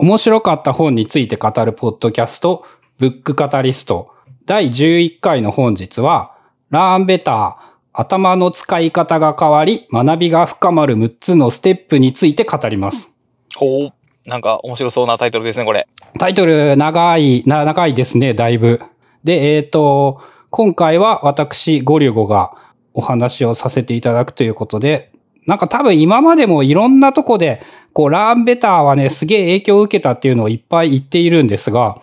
[0.00, 2.64] 面白かった本について語るポッドキャスト、
[2.98, 4.14] ブックカタリスト。
[4.46, 6.36] 第11回の本日は、
[6.70, 13.12] ラーンベター、頭の使い方が変わり、学びが深まる6つのステップについて語ります。
[13.56, 13.92] ほう。
[14.24, 15.88] なんか面白そうなタイトルですね、これ。
[16.16, 18.80] タイトル長い、な長いですね、だいぶ。
[19.24, 20.20] で、えっ、と、
[20.50, 22.52] 今回は私、ゴリュゴが
[22.94, 25.10] お話をさせていただくということで、
[25.48, 27.62] なんか多分今までもいろんなとこで、
[27.94, 31.96] こう、ラーンベターはね、すげえ影響を受けたっていうのをいっぱい言っているんですが、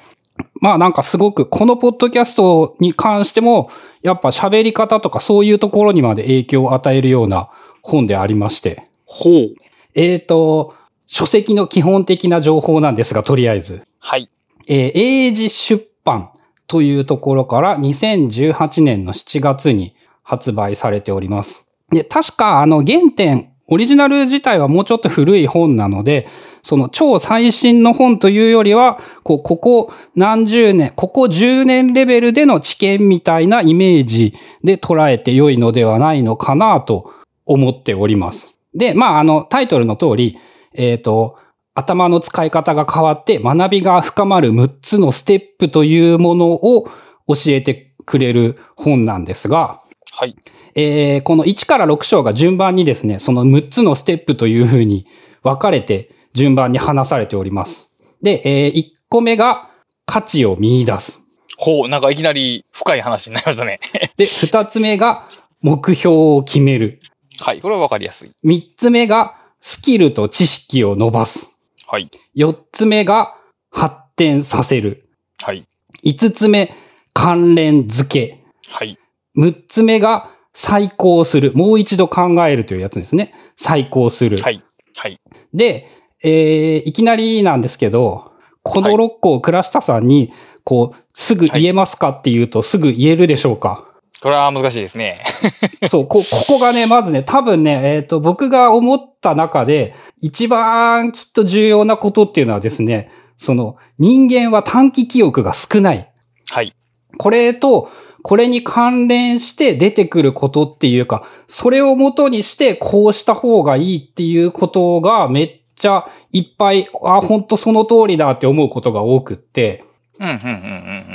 [0.61, 3.69] まあなんかすごく、このポッドキャストに関しても、
[4.01, 7.49] やっぱ喋り方とかそういうところにまで影響を与えるような
[7.83, 8.89] 本でありまして。
[9.05, 9.55] ほう。
[9.93, 10.73] えっ、と、
[11.05, 13.83] 書籍の基本的な情報なんですが、とりあえず。
[13.99, 14.27] はい。
[14.67, 16.31] えー英字出版
[16.65, 21.64] というところから2018年の7月に発売されております。
[21.91, 26.27] で、確かあの原点、オリジナル自体はもうちょっと古い本なので、
[26.61, 37.11] その超最新の本というよりは、こう、ここ何十年、ここ10年レベルでの知見みたいなイメージで捉えて良いのではないのかなと
[37.45, 38.55] 思っております。
[38.73, 40.39] で、まあ、あの、タイトルの通り、
[40.73, 41.37] えっ、と、
[41.75, 46.87] 頭の使い方が変わって学びが深まる6つのステップというものを
[47.27, 49.81] 教えてくれる本なんですが、
[50.17, 50.35] はい。
[50.75, 55.05] えーこの1から6章が順番にですね、その6つのステップというふうに
[55.43, 57.89] 分かれて順番に話されております。
[58.21, 59.69] で、え1個目が
[60.05, 61.21] 価値を見出す。
[61.57, 61.89] ほう。
[61.89, 63.81] なんかいきなり深い話になりましたね。
[64.15, 65.27] で、2つ目が
[65.61, 67.01] 目標を決める。
[67.39, 67.59] はい。
[67.59, 68.31] これはわかりやすい。
[68.45, 71.51] 3つ目がスキルと知識を伸ばす。
[71.87, 72.09] はい。
[72.37, 73.35] 4つ目が
[73.69, 75.09] 発展させる。
[75.41, 75.67] はい。
[76.05, 76.73] 5つ目、
[77.13, 78.43] 関連付け。
[78.69, 78.97] はい。
[79.37, 81.51] 6つ目が再考する。
[81.55, 83.33] もう一度考えるというやつですね。
[83.55, 84.37] 再考する。
[84.41, 84.63] はい。
[84.95, 85.19] はい。
[85.53, 85.87] で、
[86.23, 88.31] えー、いきなりなんですけど、
[88.63, 90.31] このはい6個を倉下さんに、
[90.63, 93.85] こう、すぐ言えますかっていうと、すぐ言えるでしょうか？
[94.21, 95.23] これは難しいですね。
[95.87, 106.11] そう、こ、ここがね、まずね、多分ね、えっ、と、僕が思った中で、一番きっと重要なことっていうのはですね、その、人間は短期記憶が少ない。
[106.49, 106.73] はい。
[107.17, 107.89] これと、
[108.27, 119.83] これに関連して出てくることっていうか、それを元にしてこうした方がいいっていうことがめっちゃいっぱい、あ、本当その通りだって思うことが多くって、
[120.19, 120.49] うん、うん、うん、うんう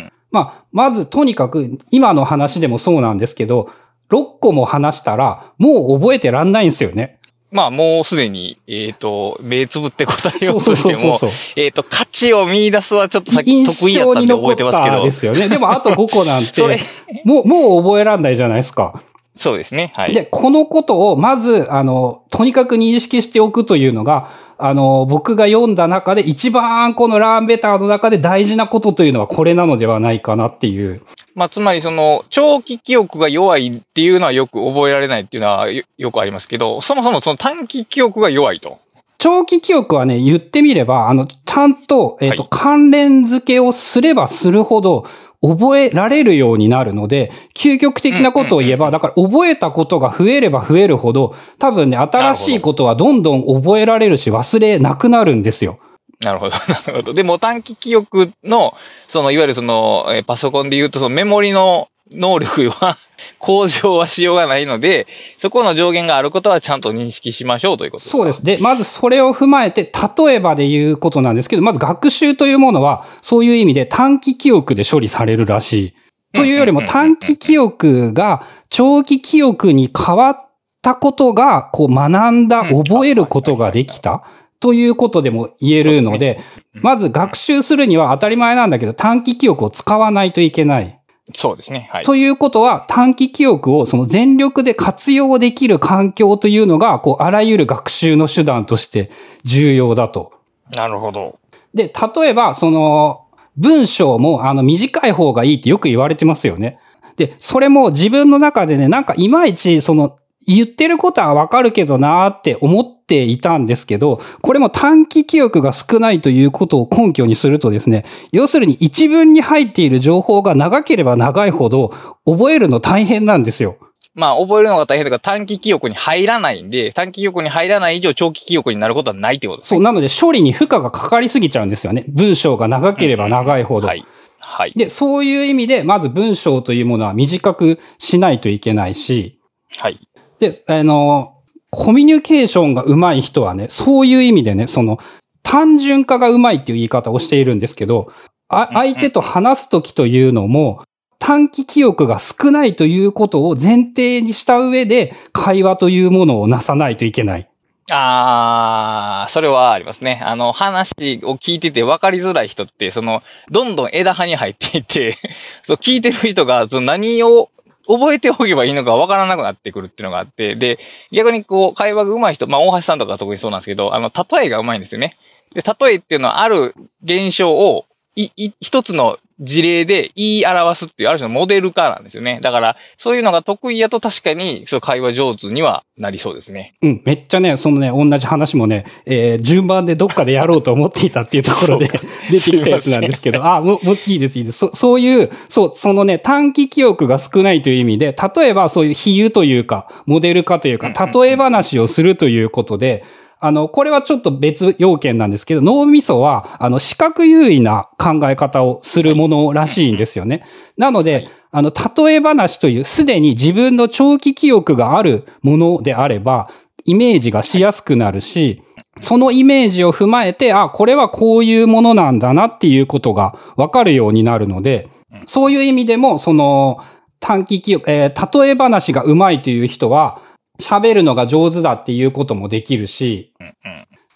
[0.06, 0.12] ん。
[0.30, 3.68] まあ、まずとにかく今の話でもそうなんですけど、
[4.10, 7.18] 6個も話したらもう覚えてらんないんですよね。
[7.50, 11.18] まあ、もうすでに、えっ、と、目つぶって答えよそうとしても。
[11.56, 15.48] えっ、と、価値を見出すはちょっとさっき印得意やっ象たんで覚えに残ってますけどたで、すよね。
[15.48, 16.82] でもあと5個なん それて、
[17.24, 19.02] もう、もう覚えらんないじゃないですか。
[19.40, 19.90] そうですね。
[19.96, 20.12] はい。
[20.12, 24.28] で、このことをまず、あの、とにかく認識しておくというのが、
[24.58, 31.00] あの、僕が読んだ中で一番このラーンベターの中で大事なことというのはこれなのではないかなっていう。
[31.34, 38.78] まあ、つまりその、長期記憶が弱いっていうのはよく覚えられないっていうのはよよくありますけど、そもそもその短期記憶が弱いと。
[39.16, 45.06] 長期記憶はね、言ってみれば、あの、ちゃんと、えっ、と、は関連付けをすればするほど、
[45.42, 55.78] 覚えられるようになるので、究極的なことを言えば、だから覚えたことが増えれば増えるほど、多分ね、新しいことはどんどん覚えられるし、忘れなくなるんですよ。
[56.20, 57.14] なるほど、 なるほど。
[57.14, 58.74] でも短期記憶の、
[59.08, 62.96] その、いわゆるその、えーパソコンで言うと、そのメモリの能力は
[63.38, 65.06] 向上はしようがないので、
[65.38, 68.16] そこの上限があることはちゃんと認識しましょうということですか？
[68.16, 68.42] そうです。
[68.44, 75.94] で、まずそれを踏まえて、例えばで言うことなんですけど、まず学習というものは、そういう意味で短期記憶で処理されるらしい。
[76.32, 80.36] というよりも短期記憶が長期記憶に変わっ
[80.80, 84.24] たことが、こう学んだ、うん覚えることができた。
[84.60, 86.38] ということでも言えるので、
[86.74, 90.99] うんまず学習するには当たり前なんだけど、短期記憶を使わないといけない。
[91.34, 91.88] そうですね。
[91.90, 92.04] はい。
[92.04, 99.10] ということは、短期記憶をその全力で活用できる環境というのが、こう、あらゆる学習の手段として
[99.44, 100.32] 重要だと。
[100.74, 101.38] なるほど。
[101.74, 106.78] で、例えば、その、文章も、あの、短い方がいいってよく言われてますよね。
[107.16, 110.16] で、それも自分の中でね、なんかいまいち、その、
[110.46, 121.90] 言ってることはわかるけどなーって思っていたんですけど、これも短期記憶が少ないということを根拠にするとですね、要するに一文に入っている情報が長ければ長いほど
[122.24, 123.76] 覚えるの大変なんですよ。
[124.14, 129.84] まあ、覚えるのが大変だから短期記憶に入らないんで、短期記憶に入らない以上長期記憶になることはないってことですそう、ね。
[129.84, 132.04] なので処理に負荷がかかりすぎちゃうんですよね。
[132.08, 133.86] 文章が長ければ長いほど。
[133.86, 134.04] はい。
[134.40, 134.72] はい。
[134.74, 139.38] で、そういう意味で、まず文章というものは短くしないといけないし、
[139.78, 140.00] はい。
[140.40, 141.34] で、あの、
[141.70, 144.98] コミュニケーションが上手い人はね、そういう意味でね、その、
[145.42, 148.12] 単純化がうまいっていう言い方をしているんですけど、
[148.48, 150.82] あ相手と話すときというのも、
[151.20, 157.48] 短期記憶が少ないということを前提にした上で、会話というものをなさないといけない。
[157.92, 160.20] ああ、それはありますね。
[160.24, 165.16] あの、話を聞いてて分かりづらい人って、その、どんどん枝葉に入っていて
[165.62, 167.50] そう、聞いてる人が、その何を
[167.98, 170.78] 覚えておけばいいのか分からなくなってくるっていうのがあって、で、
[171.12, 175.16] 逆にこう、会話が上手い人、まあ、大橋さんとか特にそうなんですけど、あの、例えが上手いんですよね。
[175.54, 182.40] で、例えっていうのはある現象を、い、い、一つの事例で言い表すっていう、ある種のモデル化なんですよね。
[182.42, 186.74] だから、そういうのが得意やと確かに、そう会話上手にはなりそうですね。
[186.82, 191.88] うん、めっちゃね、そのね、同じ話もね、えー、順番でどっかでやろうと思っていたっていうところで
[192.30, 194.58] 出てきたやつなんですけど、あ、もう、もういいです、いいです。
[194.58, 203.04] そそういう、そう、そのね、短期記憶が少ないという意味で、例えばそういう比喩というか、モデル化というか、例え話をするということで、
[203.42, 210.44] あの、これはちょっと別要件なんですけど、脳みそは、あの、視覚優位な考え方をするものらしいんですよね。
[210.76, 216.50] なので、あの、例え話という、すでに自分の長期記憶があるものであれば、
[216.84, 218.62] イメージがしやすくなるし、
[219.00, 224.90] そのイメージを踏まえて、あ、これはこういうものなんだなっていうことがわかるようになるので、
[225.26, 226.80] そういう意味でも、その、
[227.20, 230.20] 短期記憶、えー、例え話がうまいという人は、
[230.60, 233.29] 喋るのが上手だっていうこともできるし、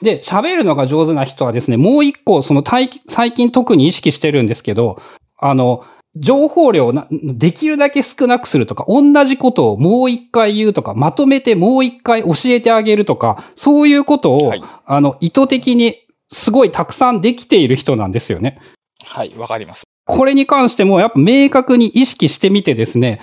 [0.03, 2.89] で、喋るのが上手な人はですね、もう一個、その最
[3.33, 5.01] 近特に意識してるんですけど、
[5.39, 5.85] あの、
[6.17, 15.97] 情報量をできるだけ少なくするとか、同じことをもう一回言うとか、まとめてもう一回教えてあげるとか、そういうことを、はい、あの、意図的に
[16.31, 18.61] すごいたくさんできている人なんですよね。
[19.05, 19.83] はい、わかります。
[20.07, 23.21] これに関しても、やっぱ明確に意識してみてですね、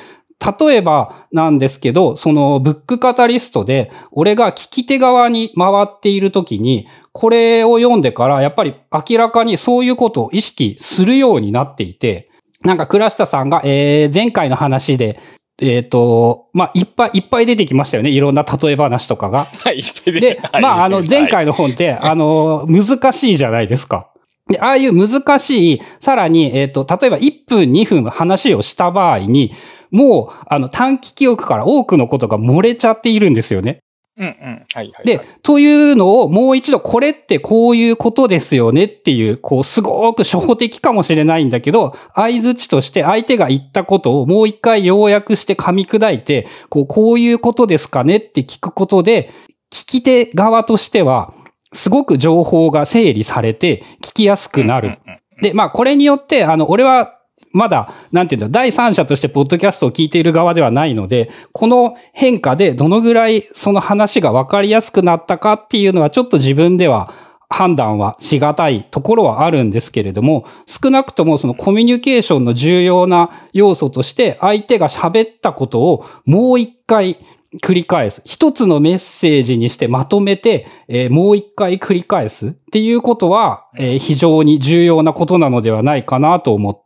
[0.59, 12.29] 例えばなんですけど、そのブックカタリストで、俺が聞き手側に回っているときに、これを読んでからやっぱり明らかにそういうことを意識するようになっていて、
[12.63, 15.19] なんか倉下さんが、えー、前回の話で、
[15.61, 18.09] えっ、ー、と、まあ、いっぱいいっぱい出てきましたよね。
[18.09, 19.45] いろんな例え話とかが。
[19.63, 19.81] はい、
[20.19, 24.09] で、まあ、あの、前回の本って、あの、難しいじゃないですか。
[24.47, 29.53] で、ああいう難しい、さらに、えっ、ー、と、例えば1分2分話をした場合に、
[29.91, 33.79] もう、あの、短期記憶から多くのことが漏れちゃっているんですよね。
[34.17, 34.33] うんうん。
[34.33, 49.31] はいはい、はい、で、というのをもう一度これってこういうことですよねっていう、こうすごく初歩的かもしれないんだけど、合図値として相手が言ったことをもう一回要約して噛み砕いて、こう、こういうことですかねって聞くことで、
[49.71, 51.33] 聞き手側としては、
[51.73, 54.99] すごく情報が整理されて聞きやすくなる。
[55.41, 57.20] で、まあこれによって、あの、俺は
[57.53, 67.13] まだ、なんていうんだ、第三者としてポッドキャストを聞いている側ではないので、この変化でどのぐらいその話が分かりやすくなったかっていうのはちょっと自分では
[67.49, 77.17] 判断はしがたいところはあるんですけれども、少なくともそのコミュニケーションの重要な要素として相手が喋ったことをもう一回
[77.61, 78.21] 繰り返す。
[78.23, 86.80] 一つのメッセージにしてまとめて、えー、もう一回繰り返すっていうことは、えー、非常に重要なことなのではないかなと思っ、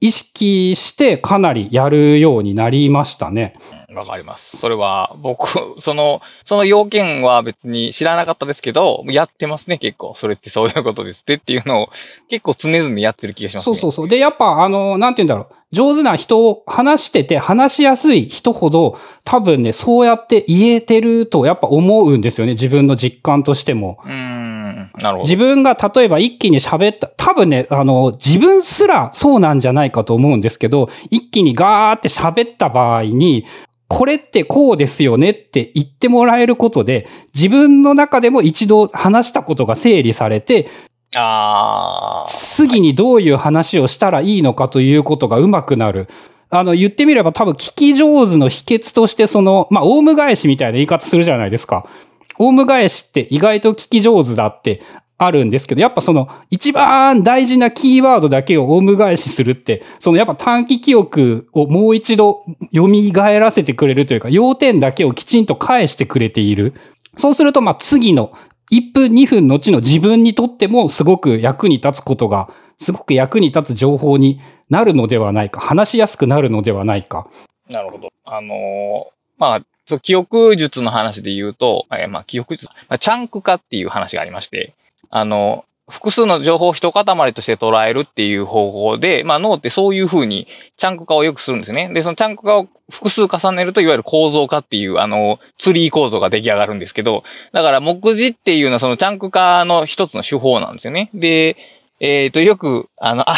[0.00, 3.56] 意識してかなりやるようになりましたね。
[3.94, 4.56] わかります。
[4.56, 5.48] それは、僕、
[5.80, 10.14] その、その要件は別に知らなかったですけど、やってますね、結構。
[10.14, 11.88] それってそういうことですってっていうのを、
[12.28, 14.08] 結構常々やってる気がします、ね、そうそうそう。
[14.08, 15.54] で、やっぱ、あの、なんて言うんだろう。
[15.72, 22.52] 上手な人を話してて話しやすい人ほど多分ね、そうやって言えてるとやっぱ思うんですよね。
[22.52, 23.98] 自分の実感としても。
[24.06, 24.33] うん。
[25.00, 25.22] なるほど。
[25.22, 33.44] 自分が例えば一気に喋った、多分ね、あの、自分すらそうなんじゃないかと思うんですけど、一気にガーって喋った場合に、
[33.88, 40.68] これってこうですよねって言ってもらえることで、自分の中でも一度話したことが整理されて、
[41.16, 46.08] あ次にどういう話をしたらいいのかということがうまくなる。
[46.50, 51.86] あの、言ってみれば多分聞き上手の秘訣としてその、まあ、オウム返しみたいな言い方するじゃないですか。
[52.38, 54.82] オウム返しって意外と聞き上手だって
[55.16, 66.74] あるんですけど、やっぱその一番大事なキーワードだけをオウム返しするって、そのやっぱ短期記憶をもう一度蘇らせてくれるというか、要点だけをきちんと返してくれている。
[67.16, 68.32] そうすると、まあ次の
[68.72, 77.28] 1分2分のちの自分にとってもすごく役に立つことが、すごく役に立つ情報になるのではないか、話しやすくなるのではないか。
[77.70, 78.10] なるほど。
[78.24, 79.06] あのー、
[79.38, 84.74] まあ、そう、記憶術の話で言うと、え、まあ、記憶術、まあ、チャンク化っていう話がありまして、
[85.10, 90.48] あの、複数の情報を一塊として捉えるっていう方法で、まあ脳ってそういう風に
[90.78, 91.90] チャンク化をよくするんですね。
[91.92, 97.22] で、そのチャンク化を複数重ねるといわゆる構造化っていうあのツリー構造が出来上がるんですけど、
[97.52, 101.10] だから目次っていうのはそのチャンク化の一つの手法なんですよね。
[101.12, 101.58] で、
[102.00, 103.34] えっ、と、よく、あの、あ、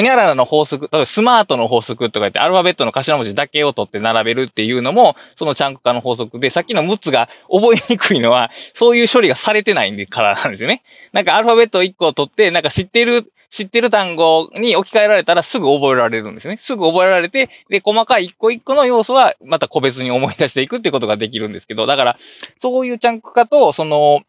[0.00, 10.82] ほにゃららの法則、例えばスマートの法則とか言ってアルファベットの頭文字だけを取って並べるっていうのも、そのチャンク化の法則で、さっきの6つが覚えにくいのは、そういう処理がされてないんでからなんですよね。
[11.12, 16.56] なんかアルファベット1個を取って、なんか知ってる、知ってる単語に置き換えられたらすぐ覚えられるんですね。
[16.56, 22.16] すぐ覚えられて、で、細かい一個一個の要素はまた個別に思い出していくってことができるんですけど、だから、
[22.58, 24.22] そういうチャンク化と、その、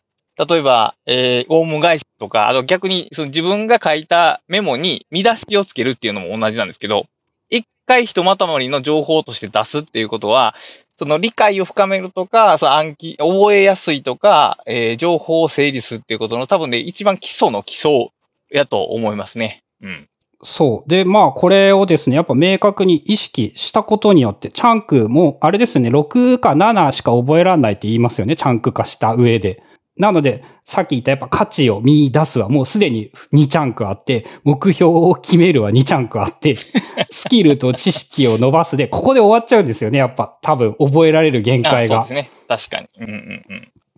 [0.49, 7.05] 例えば、えー、オウム返しとか、あと逆にその自分が書いたメモに見出しをつけるっていうのも同じなんですけど、
[7.49, 10.55] 一回ひとまとまりの情報として出すっていうことは、
[10.97, 18.09] その理解を深めるとか、その暗記、覚えやすいとか、えー、情報を整理するっていうことの多分ね、一番基礎の基礎
[18.51, 19.63] やと思いますね。
[19.81, 20.07] うん。
[20.43, 20.89] そう。
[20.89, 29.63] で、まあ、これをですね、やっぱ明確に意識したことによって、チャンクも、あれですね、6か7しか覚えられないって言いますよね、チャンク化した上で。
[30.01, 36.55] なので、さっき言ったやっぱ価値を見出すはもうすでに2チャンクあって、目標を決めるは2チャンクあって、
[37.11, 39.99] スキルと知識を伸ばすで、ここで終わっちゃうんですよね。
[39.99, 42.03] やっぱ多分覚えられる限界が。
[42.07, 42.29] そうですね。
[42.47, 42.87] 確かに。
[42.99, 43.45] うんうん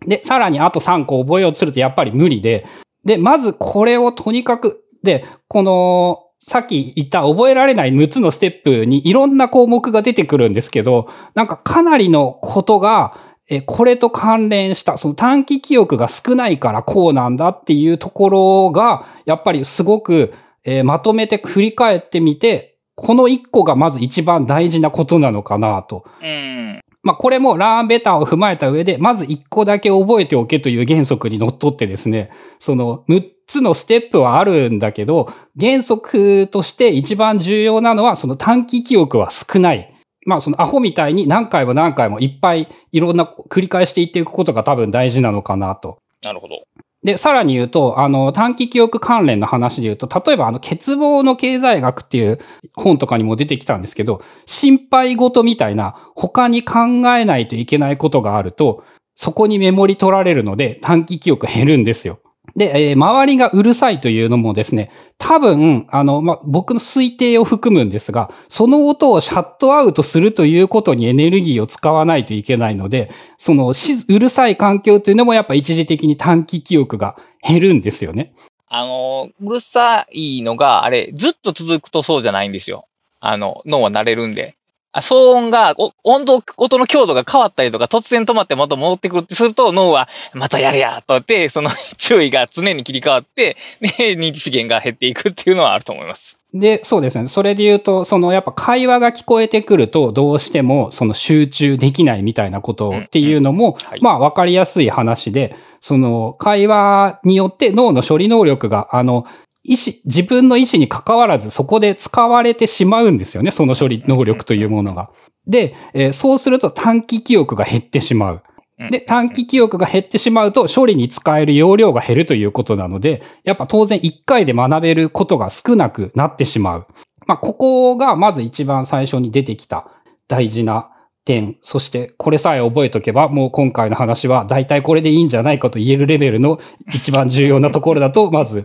[0.02, 0.08] うん。
[0.08, 2.66] で、さらにあと3個覚えようとするとやっぱり無理で、
[3.06, 13.16] で、まずこれをとにかく、で、この、さっき言った覚えられない6つのステップにいろんな項目が出てくるんですけど、なんかかなりのことが、
[13.48, 20.32] え、これと関連した、その短期記憶が少ないからこうなんだっていうところが、やっぱりすごく、
[20.64, 26.04] えー、まとめて振り返ってみて、この一個がまず一番大事なことなのかなと。
[26.22, 26.80] うん。
[27.02, 39.93] まあ、これもラーンベターを踏まえた上で、まず一個だけ覚えておけという原則にのっとってですね、その6つのステップはあるんだけど、原則として一番重要なのは、その短期記憶は少ない。
[40.26, 45.98] まあそのアホみたいに何回も何回もいっぱいいろんな繰り返していっていくことが多分大事なのかなと。
[46.24, 46.64] なるほど。
[47.04, 52.38] で、さらに言うと、あの、短期記憶関連の話で言うと、例えばあの、欠乏の経済学っていう
[52.74, 56.78] 本とかにも出てきたんですけど、心配事みたいな他に考
[57.14, 58.84] えないといけないことがあると、
[59.16, 62.20] そこにメモリ取られるので短期記憶減るんですよ。
[62.56, 78.32] で、えー、周りがうるさいというのもですね、多分、あの、まあ僕の推定を含むんですが、その音をシャットアウトするということにエネルギーを使わないといけないので、その、うるさい環境というのもやっぱ一時的に短期記憶が減るんですよね。
[78.68, 82.86] あの、うるさいのが、あれ、ずっと続くとそうじゃないんですよ。
[83.20, 84.56] あの、脳は慣れるんで。
[85.00, 85.74] 騒音が、
[86.04, 96.38] 温度、音の強度が変わったりとか、突然止まってまた戻ってくるってすると、脳は、またやれや、とって、その注意が常に切り替わって、で、認知資源が減っていくっていうのはあると思います。
[96.54, 97.26] で、そうですね。
[97.26, 109.26] それで言うと、そのやっぱ会話が聞こえてくると、どうしてもその集中できないみたいなことっていうのも、まあわかりやすい話で、その会話によって脳の処理能力が、あの、
[109.64, 115.10] 意思、自分の意思に関わらずそこで使われてしまうんですよね、その処理能力というものが。
[115.46, 118.42] で、えー、そうすると短期記憶が減ってしまう。
[118.90, 126.86] で、短期記憶が減ってしまうと処理に使える容量が減るということなので、やっぱ当然1回で学べることが少なくなってしまう。
[127.26, 129.88] まあ、ここがまず一番最初に出てきた
[130.28, 130.90] 大事な
[131.24, 136.58] 点、そしてこれさえ覚えとけば、もう今回の話は大体これでいいんじゃないかと言えるレベルの
[136.94, 138.64] 一番重要なところだと、まず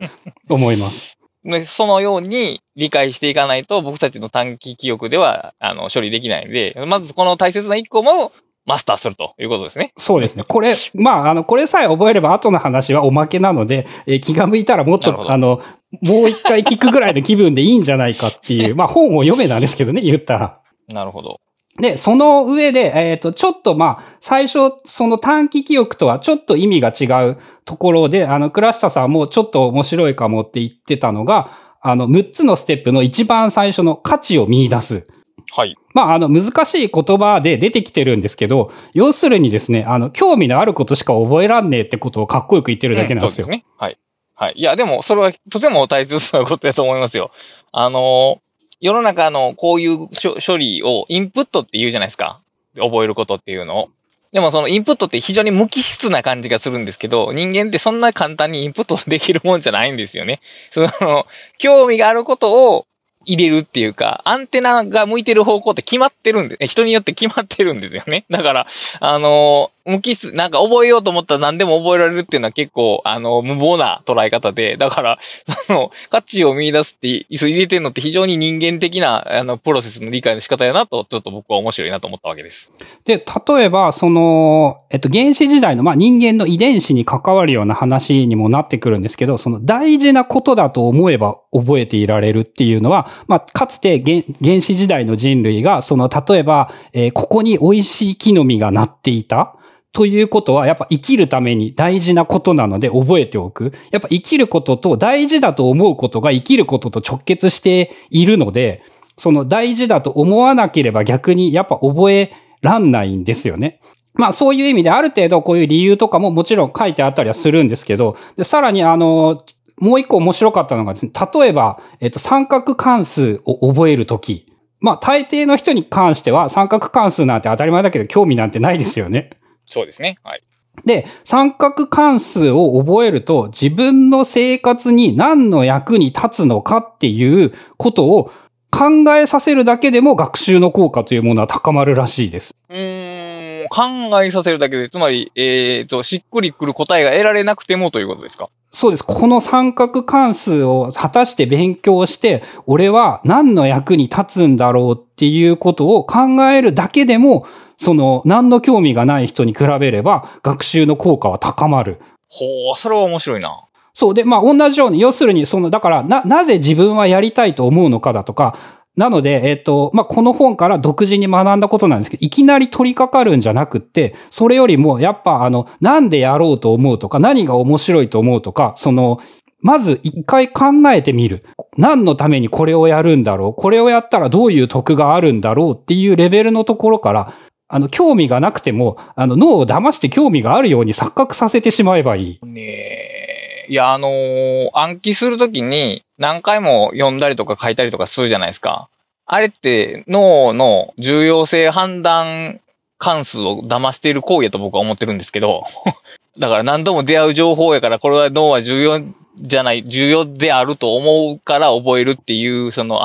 [0.50, 1.18] 思います。
[1.66, 8.32] そのように理解していかないと僕たちの短期記憶ではあの処理できないんで、まずこの大切な一個も
[8.66, 9.92] マスターするということですね。
[9.98, 10.44] そうですね。
[10.48, 15.60] これ、まあ、あの、これさえ覚えれば後の話はおまけなので、えー、気が向いたらもっと、あの、
[16.04, 20.60] もう一回聞くぐらいの気分でいいんじゃないかっていう、まあ本を読めなんですけどね、言ったら。
[20.94, 21.40] なるほど。
[21.80, 31.50] で、その上で、えっ、ー、と、ちょっとまあ、最初、その短期記憶とはちょっと意味が違うところで、あの、倉下さんもちょっと面白いかもって言ってたのが、
[31.82, 35.08] あの、6つのステップの一番最初の価値を見出す。
[35.52, 35.78] はい。
[35.94, 43.48] まあ、あの、難しい言葉で出てきてるんですけど、要するにですね、あの、興味のあることしか覚えらんねえってことをかっこよく言ってるだけなんですよ。
[43.48, 43.74] うん、そうですね。
[43.78, 43.98] はい。
[44.36, 44.54] はい。
[44.58, 47.32] いや、でも、それはとても大切なことだと思いますよ。
[47.72, 48.42] あの
[48.82, 50.08] 世の中のこういう
[50.46, 52.40] 処理をインプットって言うじゃないですか。
[52.76, 53.90] 覚えることっていうのを。
[54.32, 60.40] でもそのインプットって非常に無機質な感じがするんですけど、人間ってそんな簡単にインプットできるもんじゃないんですよね。
[60.70, 61.26] その、
[61.58, 62.86] 興味があることを
[63.26, 68.26] 入れるっていうか、アンテナが向いてる方向って決まってるんで、人によって決まってるんですよね。
[68.30, 68.68] だから、
[69.00, 75.20] あの、無機質、なんか覚えようと思ったら何でも覚えられるっていうのは結構、あの、無謀な捉え方で、だから、
[75.68, 82.72] その、価値を見出すって、入れてるのって非常に人間的な、あの、プロセスの理解の仕方やなと、ちょっと僕は面白いなと思ったわけです。
[83.06, 94.00] で、例えば、その、えっと、原始時代の、まあ、人間の遺伝子に関わるような話にもなってくるんですけど、その大事なことだと思えば覚えていられるっていうのは、まあ、かつて
[94.44, 99.56] 原始時代の人類が、その、例えば、えー、ここに美味しい木の実がなっていた。
[99.92, 103.74] ということは、やっぱ生きるために大事なことなので覚えておく。
[103.92, 108.84] やっぱ生きることと大事だと思うことが生きることと直結しているので、
[109.18, 112.32] その大事だと思わなければ逆にやっぱ覚え
[112.62, 113.82] らんないんですよね。
[114.14, 119.40] まあそういう意味である程度こういう理由とかももちろん書いてあったりはするんですけど、でさらにあの、
[119.80, 124.46] もう一個面白かったのがですね、例えば、えっと、三角関数を覚えるとき、
[124.82, 129.32] まあ大抵の人に関しては三角関数なんて当たり前だけど興味なんてないですよね。
[129.70, 130.18] そうですね。
[130.24, 130.44] はい。
[130.86, 138.32] で、三角関数を覚えると自分の生活に何の役に立つのかっていうことを
[138.72, 142.56] 考えさせるだけでも学習の効果というものは高まるらしいです。
[142.70, 148.50] うん、考えさせるだけで、つまり、えっ、ー、と、しっくりくる答えが得られなくてもということですか？
[148.72, 149.04] そうです。
[149.04, 157.48] この三角関数を果たして勉強して、俺は何の役に立つんだろうっていうことを考えるだけでも、
[157.80, 162.00] その、何の興味がない人に比べれば、学習の効果は高まる。
[162.28, 163.64] ほう、それは面白いな。
[163.94, 164.14] そう。
[164.14, 168.56] で、まあ、同じように、要するに、その、だから、な、なぜ自分はやりたいと思うのかだとか、
[168.98, 179.20] なので、えっ、と、まあ、この本から独自に学んだことなんですけど、いきなり取り掛かるんじゃなくって、それよりも、やっぱ、あの、なんでやろうと思うとか、何が面白いと思うとか、その、
[179.62, 181.44] まず一回考えてみる。
[181.78, 187.34] 何のためにこれをやるんだろうこれをやったらどういう得があるんだろうっていうレベルのところから、
[187.72, 192.40] あの、興味がなくても、あの、脳を騙して興味があるように錯覚させてしまえばいい。
[192.44, 193.66] ねえ。
[193.70, 198.90] いや、あのー、暗記するときに何回も読んだりとか書いたりとかするじゃないですか。
[199.28, 202.60] あれって脳の重要性判断
[202.98, 205.64] 関数を騙している行為やと僕は思ってるんですけど。
[206.40, 209.00] だから何度も出会う情報やから、これは脳は重要
[209.38, 213.04] じゃない、重要であると思うから覚えるっていう、その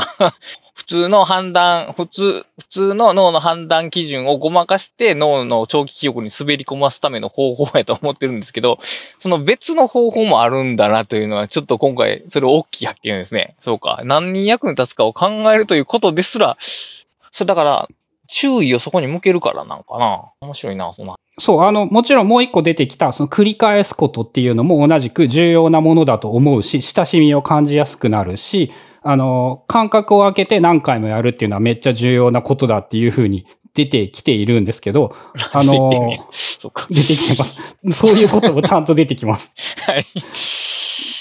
[0.75, 8.79] 普通の判断、普通、普通の脳の判断基準をごまかして脳の長期記憶に滑り込ますための方法やと思ってるんですけど、
[9.19, 13.55] その別の方法もあるんだなというのは、ちょっと今回、それ大きい発見ですね。
[13.63, 14.03] そうか。
[14.05, 16.57] 何に役に立つかを考えるということですら、
[17.31, 17.89] それだから、
[18.29, 20.25] 注意をそこに向けるからなんかな。
[20.41, 21.15] 面白いな、そんな。
[21.39, 28.73] そう、あの、もちろんもう一個出てきた、その繰り返すことっていうのも同じく重要なものだと思うし、親しみを感じやすくなるし、
[29.05, 35.15] あの、間隔を空けて何回もやるっていうのはめっちゃ重要なことだっていうふうに出てきているんですけど、
[35.53, 36.11] あの、
[36.89, 37.77] 出てきてます。
[37.91, 39.53] そういうこともちゃんと出てきます。
[39.87, 40.07] はい。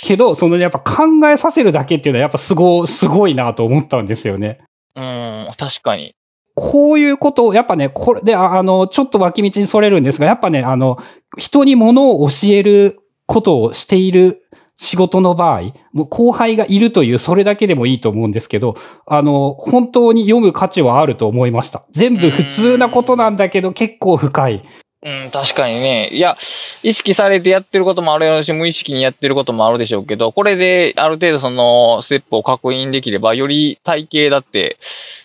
[0.03, 4.59] けど、そのやっぱ考えさせるだけっていうのはやっぱすご、 すごいなと思ったんですよね。
[4.95, 6.15] うん、確かに。
[6.55, 10.99] こういうことを、やっぱね、これで、あの、ちょっと脇道にそれるんですが、やっぱね、あの、
[11.37, 14.42] 人に物を教えることをしている
[14.83, 15.61] 仕事の場合、
[15.93, 18.75] もう後輩がいるというそれだけでもいいと思うんですけど、
[19.07, 21.83] あの、本当に読む価値はあると思いました。
[21.91, 24.63] 全部普通なことなんだけど結構深い。
[25.05, 26.09] うん、確かにね。
[26.13, 26.37] いや、
[26.81, 34.77] 意識されてやってることもあるし、無意識にやってることもあるでしょうけど、これである程度そのステップを確認できれば、より体系だって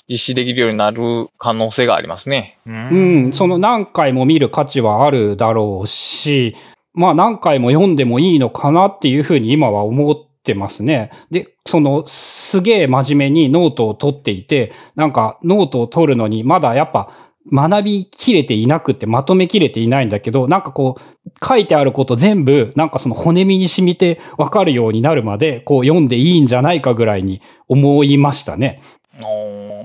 [0.09, 2.59] 実施できるようになる可能性がありますね。
[2.67, 6.57] うん、うん、その何回も見る価値はあるだろうし、
[6.95, 11.11] まあ何回も読んでもいいのかなっていうふうに今は思ってますね。
[11.31, 17.11] で、そのすげえ真面目にノートを取っていて、なんかノートを取るのにまだやっぱ
[17.51, 28.81] 学びきれていなくてまとめきれていないんだけど、なんかこう書いてあること全部なんかその骨身に染みてわかるようになるまでこう読んでいいんじゃないかぐらいに思いましたね。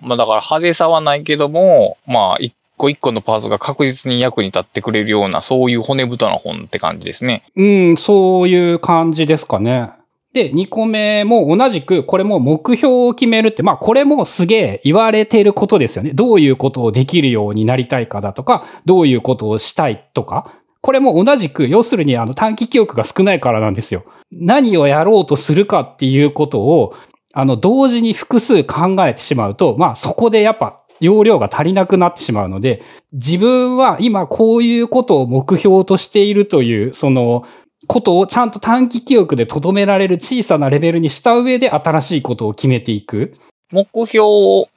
[0.02, 7.44] まあだから派手さはないけども、まあ一個一個のパーツが確実に役に立ってくれるような、そういう骨太な本って感じですね。
[7.56, 9.92] うん、そういう感じですかね。
[10.34, 16.12] で、2個目も同じく、これも目標を決めるって、まあこれもすげえ言われてることですよね。
[16.14, 20.52] どういうことをできるようになりたいかだとか、どういうことをしたいとか。
[20.82, 24.04] これも同じく、要するにあの短期記憶が少ないからなんですよ。
[24.32, 26.96] 何をやろうとするかっていうことを、
[27.36, 37.46] あの、同時に複数考えてしまうと、まあそこでやっぱ容量が足りなくなってしまうので、自分は今こういうことを目標としているという、その、
[37.88, 43.34] ことをちゃんと短期記憶で留められる小さなレベルにした上で新しいことを決めていく。
[43.72, 44.68] 目標を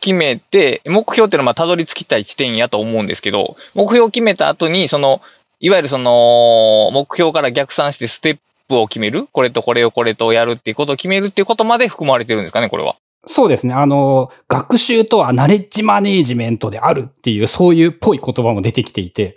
[0.00, 5.20] 決めて、目標っていうのはまたどり着きたい地点やと思うんですけど、目標を決めた後に、その、
[5.60, 12.96] いわゆるその、目標から逆算してステップを決めるこれとこれをこれとやるっていうことを決めるっていうことまで含まれてるんですかね、これは。
[13.28, 13.74] そうですね。
[13.74, 19.36] あの、学習とはナレッジマネージメントであるっていう、そういうっぽい言葉も出てきていて。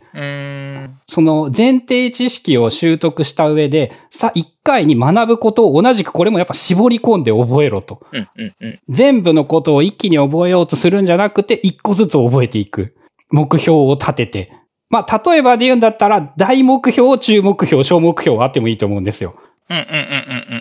[1.07, 8.05] その前提知識を習得した上で、さ、一回に学ぶことを同じくこれもやっぱ絞り込んで覚えろと。
[8.11, 8.79] うん、うん、うん。
[8.89, 12.95] 全部のことを一気に覚えようとするんじゃなくて、一個ずつ覚えていく。
[13.31, 14.51] 目標を立てて。
[14.91, 19.35] まあ、例えばで言うんだったら、大目標、中目標、小目標があってもいいと思うんですよ。
[19.69, 19.95] うん、うん、うん、うん、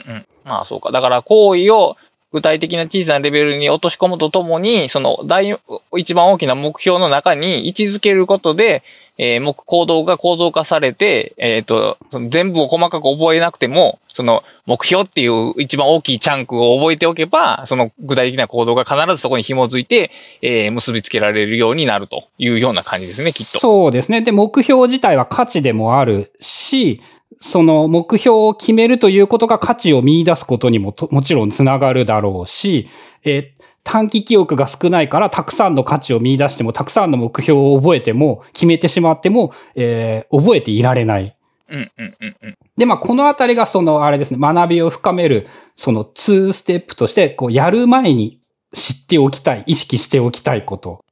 [0.09, 0.27] うんうん。
[0.45, 0.93] まあ、そうか。
[0.93, 1.97] だから、行為を
[2.33, 5.59] 具体的な小さなレベルに落とし込むとともに、その大、
[5.97, 8.83] 一番大きな目標の中に位置づけることで、
[9.17, 20.11] えー、目、行動が構造化されて、えっ、と、全部を細かく覚えなくても、その目標っていう一番大きいチャンクを覚えておけば、その具体的な行動が必ずそこに紐づいて、
[20.41, 23.59] えー、結びつけられるようになるというような感じですね、きっと。
[23.59, 24.21] そうですね。
[24.23, 27.01] で、目標自体は価値でもあるし、
[27.39, 32.89] その目標を決めるということが価値を見出すことにもともちろんつながるだろうし、
[33.25, 41.35] えー短期記憶が少ないからたくさんの価値を見出しても、たくさんの目標を覚えても、決めてしまっても、えー覚えていられない。
[41.71, 42.59] うん、うん、うん、うん。
[42.77, 48.41] で、まあ、このあたりがその、あれですね、学びを深める、その2ステップとして、こう、やる前に
[48.75, 51.03] 知っておきたい、意識しておきたいこと。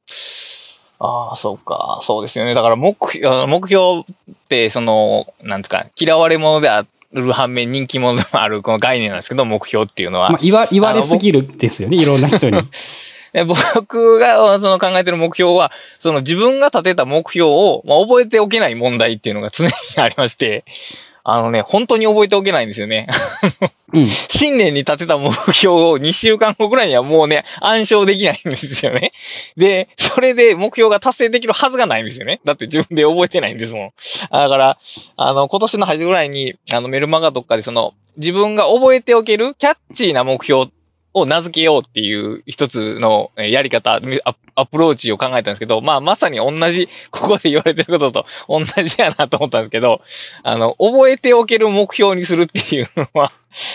[0.99, 2.01] ああ、そうか。
[2.03, 2.55] そうですよね。
[2.55, 4.05] だから目標、目標っ
[4.49, 10.31] て、その、なんですか、嫌われ者である反面人気者でもあるこの概念なんですけど、目標っていうのは。
[10.31, 12.61] まあ、言わ、言われすぎるですよね、いろんな人に。
[13.33, 20.65] で僕がその考えてる目標は、その自分が立てた目標を、まあ、覚えておけない問題っていうのが常にありまして、
[21.29, 23.09] あのね、本当に覚えておけないんですよね。
[23.93, 24.07] うん。
[24.07, 29.11] 新年に立てた目標を2週間後ぐらいにはもうね、暗唱できないんですよね。
[29.57, 32.41] で、それで目標が達成できるはずがないんですよね。
[32.45, 33.91] だって自分で覚えてないんですもん。
[34.31, 34.79] だから、
[35.17, 40.71] あの、今年の初めぐらいに、あの、メルマガとかでその、自分が覚えておけるキャッチーな目標
[41.17, 50.03] を名付けようっていう一つのやり方、アアプローチを考えたんですけど、まあまさに同じ、ここで言われてることと同じやなと思ったんですけど、
[50.43, 53.33] あの、覚えておける目標にするっていうのは、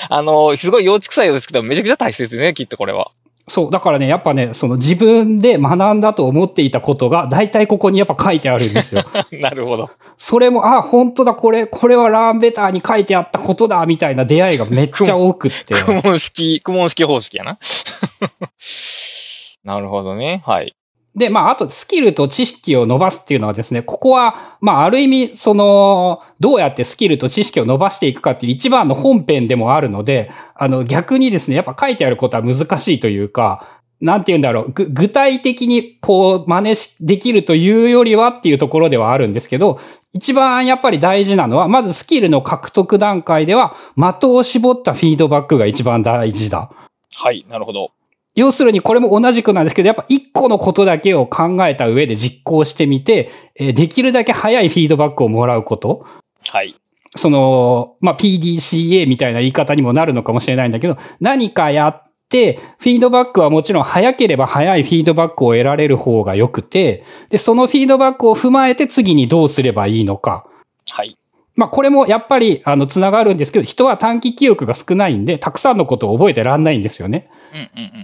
[0.09, 3.11] あの、すごい幼稚臭いようですけど、めちゃくちゃ大切ですね、きっとこれは。
[3.47, 3.71] そう。
[3.71, 9.03] だからね、やっぱね、その自分で学んだと思っていたことが、大体ここにやっぱ書いてあるんですよ。
[9.31, 9.89] なるほど。
[10.17, 15.73] それも、あ、本当だ、これ、これはラーンベターに書いてあったことだ、みたいな出会いがめっちゃ多くって。
[15.83, 17.57] 苦問式、苦問式方式やな。
[19.63, 20.41] なるほどね。
[20.45, 20.75] はい。
[21.15, 39.79] で、まあ、あと、スキルと知識を伸ばすっていうのはですね、ここは、まあ、ある意味、その、どうやってスキルと知識を伸ばしていくかっていう一番の本編でもあるので、あの、逆にですね、やっぱ書いてあることは難しいというか、なんて言うんだろう、具体的にこう、真似し、できるというよりはっていうところではあるんですけど、
[40.13, 46.71] 一番やっぱり大事なのは、まずスキルの獲得段階では、的を絞ったフィードバックが一番大事だ。
[47.15, 47.91] はい、なるほど。
[48.35, 56.05] 要するにこれも同じくなんですけど、やっぱ一個のことだけを考えた上で実行してみて、えーできるだけ早いフィードバックをもらうこと。
[56.47, 56.75] はい。
[57.15, 70.45] その、まあ、PDCA みたいな言い方にもなるのかもしれないんだけど、何かやって、フィードバックはもちろん早ければ早いフィードバックを得られる方が良くて、で、そのフィードバックを踏まえて次にどうすればいいのか。
[70.89, 71.17] はい。
[71.57, 77.29] まあ、これもやっぱり、あの、つながるんですけど、人は短期記憶が少ないんで、たくさんのことを覚えてらんないんですよね。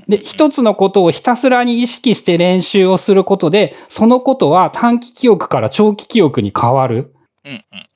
[0.08, 7.14] で、一つのことをひたすらに意識して練習をすることで、そのことは短期記憶から長期記憶に変わる。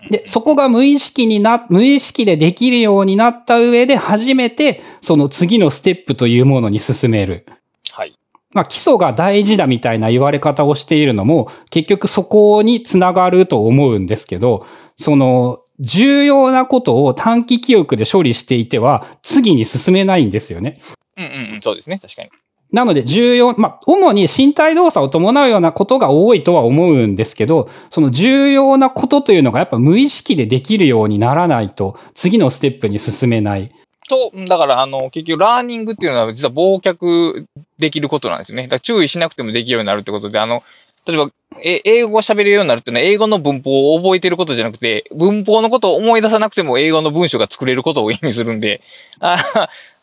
[0.10, 7.46] で、そこが無意識にな、無意識でできるようになった上で初めて、その次のステップというものに進める。
[7.92, 8.18] はい。
[8.54, 14.66] まあ、基礎が大事だみたいな言われ方をしているのも、結局そこにつながると思うんですけど、
[14.98, 20.76] その、重要なことを短期記憶で処理していては、次に進めないんですよね。
[21.26, 21.62] うんうんうん。
[21.62, 22.00] そうですね。
[22.00, 22.30] 確かに。
[22.72, 33.72] なので重要、まあ、主に身体動作を伴うようなことが多いとは思うんですけど、その重要なことというのがやっぱ無意識でできるようにならないと、次のステップに進めない。
[34.08, 37.46] と、だから、あの、結局、ラーニングっていうのは実は忘却
[37.78, 38.64] できることなんですよね。
[38.64, 40.64] だから注意しなくてもできるようになるってことで、あの、
[41.06, 41.30] 例えば、
[41.64, 48.82] え英語が喋れるようになるっていうのは、英語の文法を覚えてることじゃなくて、文法のことを思い出さなくても英語の文章が作れることを意味するんで、
[49.20, 49.38] あ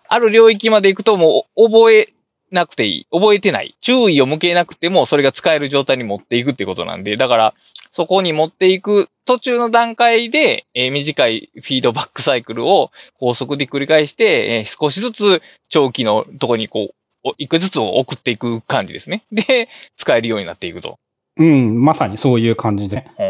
[0.09, 2.09] ある領域まで行くともう覚え
[2.51, 3.07] なくていい。
[3.13, 3.77] 覚えてない。
[3.81, 7.55] 注意を向けなくても、それが使える状態に持っていくってことなんで、だから、
[7.93, 16.95] そこに持っていく途中の段階で、えー短いフィードバックサイクルを高速で繰り返して、えー少しずつ長期のとこにこう、
[17.25, 19.25] お一個ずつを送っていく感じですね。
[19.33, 20.99] で、使えるようになっていくと。
[21.37, 23.07] うん、まさにそういう感じで。
[23.19, 23.28] うん。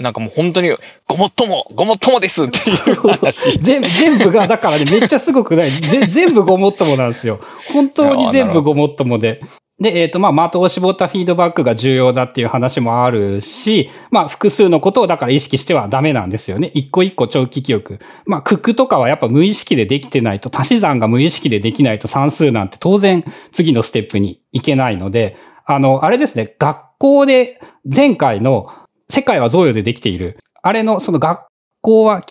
[0.00, 0.70] なんかもう本当に、
[1.08, 3.58] ごもっとも、ごもっともですっていう話。
[3.60, 5.70] 全部、全部が、だからね、めっちゃすごくない？
[5.70, 7.40] ぜ全部ごもっともなんですよ。
[7.72, 9.40] 本当に全部ごもっともで。
[9.78, 16.70] で、えっ、と、まあ、的を絞ったフィードバックが重要だっていう話もあるし、まあ、複数のことをだから意識してはダメなんですよね。
[16.72, 17.98] 一個一個長期記憶。
[18.24, 28.70] まあ、クックとかはやっぱ無意識でできてないと、足し算が無意識でできないと算数なんて当然次のステップに行けないので、あの、あれですね、学校で前回の
[29.08, 30.38] 世界は贈与でできている。
[30.62, 31.46] あれのその学
[31.80, 32.22] 校は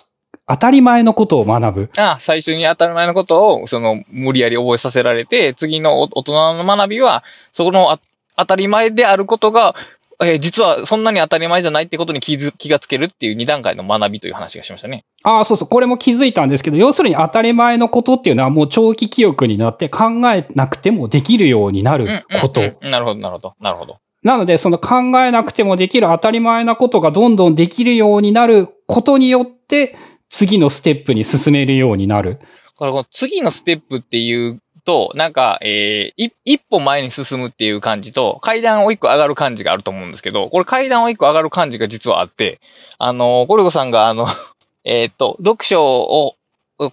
[0.47, 1.89] 当たり前のことを学ぶ。
[1.97, 7.99] あ最初に当たり前のことを、その、無理やり覚えさせられて、次のお大人の学びは、そこのあ
[8.37, 9.75] 当たり前であることが、
[10.21, 15.03] えー実はそんなに当たり前じゃないってことに気づ気がつけるっていう二段階の学びという話がしましたね。
[15.23, 15.67] ああ、そうそう。
[15.67, 22.61] これも気づいたんですけど、要するに当たり前のことっていうのはもう長期記憶になって考えなくてもできるようになうんること。
[22.81, 23.97] なるほど、なるほど、なるほど。
[24.25, 29.95] なので、その考えなくてもできる当たり前なことがどんどんできるようになることによって、
[30.29, 32.39] 次のステップに進めるようになる。
[32.39, 32.39] だ
[32.79, 42.59] からこの次のステップっていうと、なんか、えー、一歩前に進むっていう感じと、階段を一個上がる感じがあると思うんですけど、これ階段を一個上がる感じが実はあって、
[42.97, 44.27] あの、ゴルゴさんがあの、
[44.85, 46.35] えっと、読書を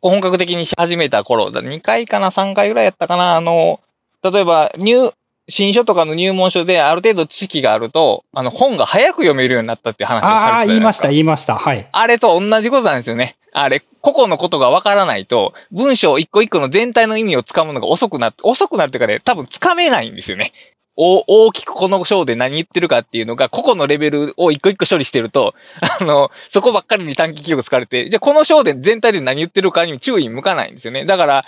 [0.02, 3.80] 本格的にし始めた頃、2回かな、3回ぐらいやったかな、あの、
[4.22, 5.10] 例えば、入、
[5.48, 10.66] 新書とかの入門書である程度知識があると、あの、本が早く読めるようになったっていう話をされてたああ。
[10.66, 11.56] 言いました、言いました。
[11.56, 11.88] はい。
[11.90, 13.36] あれと同じことなんですよね。
[13.52, 20.52] あれ、個々のことがわからないと、文章一個一個の全体の意味をつかむのが遅くなって、遅くなるっていうかね、多分つかめないんですよね。
[20.94, 25.54] お大きくこの章で何言ってるかっていうのが、個々のレベルを一個一個処理してると、
[26.00, 31.04] あの、そこばっかりに短期記憶使われて、じゃあこの章で全体で何言ってるかに注意向かないんですよね。
[31.04, 31.44] だから、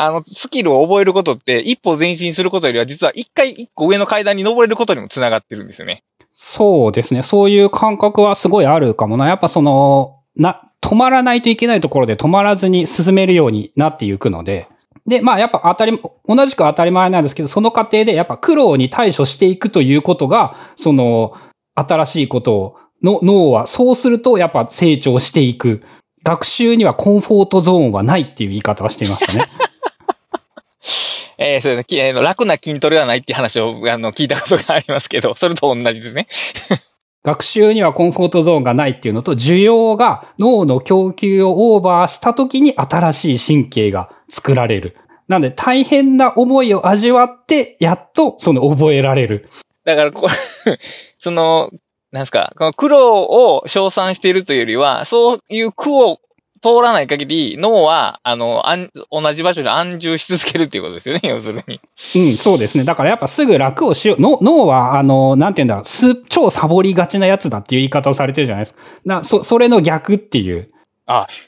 [0.00, 6.04] あの、スキルを覚えることって、一歩前進することよりは、実は一回一個上の階段に登れることにもつながってるんですよね。
[6.30, 7.22] そうですね。
[7.22, 9.26] そういう感覚はすごいあるかもな。
[9.26, 14.68] やっぱその、な、止まらないといけないところで止まらずに進めるようになっていくので。
[15.08, 21.34] で、まあやっぱ当たり、同じく当たり前なんですけど、その過程でやっぱ苦労に対処していくということが、その、
[21.74, 25.82] 新しいことを、の脳はそうするとやっぱ成長していく。
[26.22, 29.44] 学習にはコンフォートゾーンはないっていう言い方はしていましたね。
[31.38, 36.26] えー、そうね、きあの楽な筋トレはないっていう話を、あの、聞いたことがありますけど、それと同じですね。
[37.24, 44.96] 学習にはコンフォートゾーンがないっていうのと、需要が脳の供給をオーバーした時に新しい神経が作られる。
[45.28, 49.48] なので大変な思いを味わって、やっとその覚えられる。
[49.84, 50.28] だからこ、
[51.18, 51.70] その、
[52.12, 56.20] なんですか、この苦労を称賛しているというよりは、そういう苦を
[56.60, 61.80] 通らない限り、脳は、あの、安同じ場所で安住し続けるっていうことですよね、 要するに。
[62.16, 62.84] うん、そうですね。
[62.84, 64.20] だからやっぱすぐ楽をしよう。
[64.20, 68.80] の脳は、あの、なんて言うんだろう、す、超サボりがちなやつだっていう言い方をされてるじゃないですか。
[69.04, 70.70] な、そ、それの逆っていう。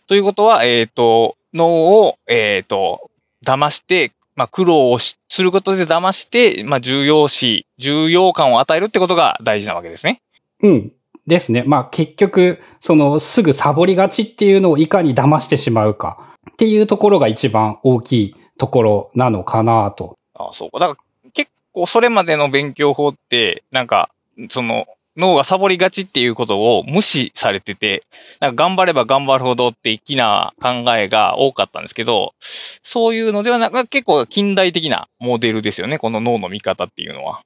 [0.07, 3.11] ということは、えっ、と、脳を、えっ、と、
[3.45, 10.23] 騙して、まあ、苦労をしすることで騙して、まあ、重要視、重要感を与えるってことが大事なわけですね。
[10.63, 10.93] うん。
[11.27, 11.65] ですね。
[11.67, 20.17] まあ結局、そのすぐサボりがちっていうのをいかに騙してしまうかっていうところが一番大きいところなのかなと。
[20.35, 20.79] ああ、そうか。
[20.79, 24.11] だから結構それまでの勉強法って、なんか、
[24.51, 28.05] その、脳がサボりがちっていうことを無視されてて、
[28.41, 37.43] なんか頑張れば頑張るほどって粋な考えが多かったんですけど、そういうのではなく、結構近代的なモデルですよね、この脳の見方っていうのは。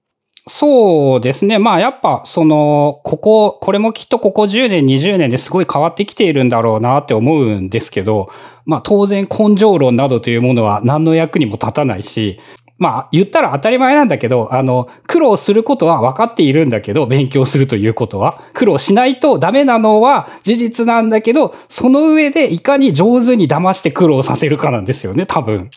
[0.47, 1.59] そうですね。
[1.59, 8.29] まあやっぱその、ここ、これもきっとここ10年、20年ですごい変わってきているんだろうなって思うんですけど、
[8.67, 12.41] まあ当然根性論などというものは何の役にも立たないし、
[12.79, 25.71] まあ言ったら当たり前なんだけど、あの、苦労することは分かっているんだけど、勉強するということは、苦労しないとダメなのは事実なんだけど、その上でいかに上手に騙して苦労させるかなんですよね、多分。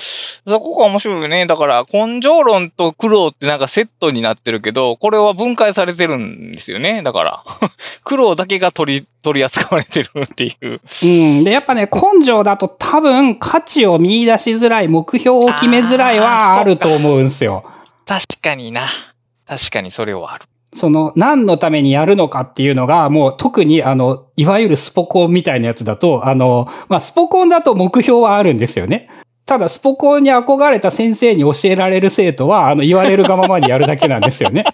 [0.47, 1.45] そこが面白いよね。
[1.45, 7.01] だから、根性論と苦労ってなんかセットになってるけど、これは分解されてるんですよね。
[7.03, 7.43] だから、
[8.05, 10.79] 苦労だけが取り、取り扱われてるっていう。
[11.03, 11.43] うん。
[11.43, 17.63] で、やっぱね、根性だと多分価値を見出しづらい、目標を決めづらいはあると思うんですよ。
[18.05, 18.87] 確かにな。
[19.45, 20.45] 確かにそれはある。
[20.73, 29.09] その、何のためにやるのかっていうのが、もう特に、あの、いわゆるスポコンみたいなやつだと、あの、まあ、スポコンだと目標はあるんですよね。
[29.45, 34.65] ただ、スポコンに憧れた先生に教えられる生徒は、あの、言われるがままにやるだけなんですよね。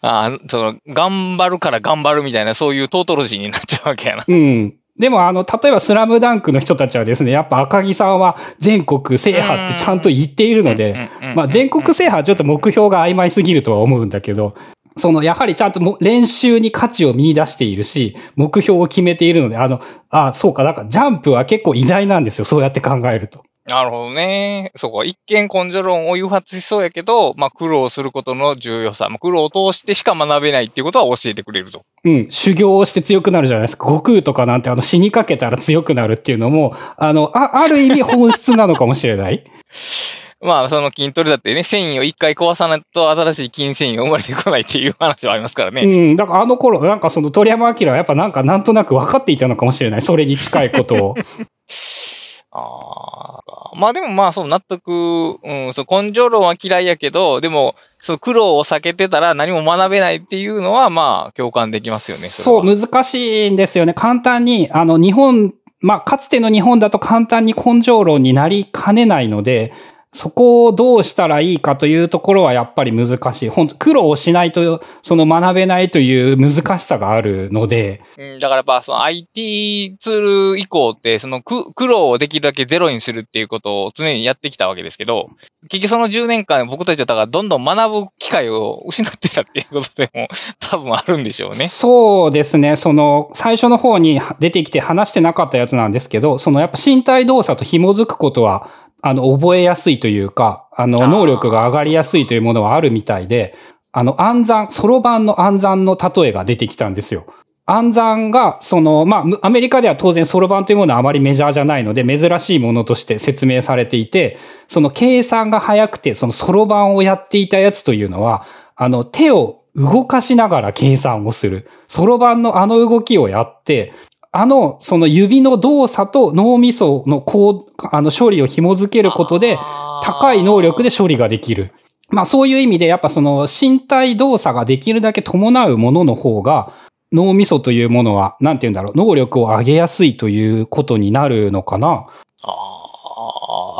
[0.00, 4.24] あ あ、その、頑張るから頑張るみたいな、そういうトートロジーになっちゃうわけやな。
[4.26, 4.74] うん。
[4.98, 14.54] でも、あの、例えばスラムダンクの人たちはですね、やっぱ赤木さんは全国制覇ってちゃんと言っているので、まあ全国制覇はちょっと目標が曖昧すぎるとは思うんだけど、
[14.96, 22.46] その、やはりちゃんとも練習に価値を見出しているし、目標を決めているので、あの、あ、そうか、だからジャンプは結構偉大なんですよ。
[22.46, 23.45] そうやって考えると。
[23.68, 24.70] なるほどね。
[24.76, 31.82] そこは一見根性論を誘発しそうやけど、まあ苦労することの重要さ、まあ、苦労を通してしか学べないっていうことは教えてくれると。
[32.04, 33.86] うん、修行をして強くなるじゃないですか。
[33.86, 39.44] 悟空とかなんてあの死にかけたら強くなるっていうのも、あの、あ、ある意味本質なのかもしれない。
[40.40, 45.82] まあ、その筋トレだってね、繊維を一回壊さないと新しい筋繊維が生まれてこないっていう話はありますからね。
[45.82, 46.16] うん。
[46.16, 50.02] だからあの頃、なんかその鳥山明はやっぱなんかなんとなく分かっていたのかもしれない。
[50.02, 51.14] それに近いことを。
[52.56, 53.72] ああ。
[53.76, 62.28] まあでもまあ、そう納得、うん、そう根性論は嫌いやけど、でも、そう苦労を避けてたら何も学べないっていうのは、まあ、共感できますよね。
[62.28, 63.92] そう、難しいんですよね。
[63.94, 69.72] 簡単に、あの、日本、まあ、かつての日本だと簡単に根性論になりかねないので、
[70.16, 73.48] そこをどうしたらいいかというところはやっぱり難しい。
[73.50, 78.00] 本当苦労しないと、その学べないという難しさがあるので。
[78.16, 85.28] うん、だからやっぱその IT ツール以降って、その苦労をできるだけゼロにするっていうことを常にやってきたわけですけど、
[85.68, 90.28] 結局その10年間僕たちはだからどんどん学ぶ機会を失ってたっていうことでも
[90.60, 91.68] 多分あるんでしょうね。
[91.68, 92.76] そうですね。
[92.76, 98.70] その最初の方に出てきて話してなかったやつなんですけど、そのやっぱ身体動作と紐づくことは
[99.08, 103.54] あの、覚えやすいというか、あの、能力が上がりやすいというものはあるみたいで、
[103.92, 107.26] あの、暗算、そろばんの暗算の例えが出てきたんですよ。
[107.66, 114.38] 暗算が、その、まあ、アメリカでは当然そろばんというものはあまりメジャーじゃないので、珍しいものとして説明されていて、
[114.68, 121.68] その計算が早くて、そのそろばんをやっていたやつというのは、あの、手を動かしながら計算をする。
[121.88, 123.92] そろばんのあの動きをやって、
[124.32, 129.58] あの、その指の動作と脳みそのこう、あの処理を紐づけることで、
[130.02, 131.72] 高い能力で処理ができる。
[132.10, 136.72] まあそういう意味で、やっぱその身体動作ができるだけ伴うものの方が、
[137.12, 142.06] 脳みそというものは、なんて言うんだろう、能力を上げやすいということになるのかな。
[142.44, 142.50] あ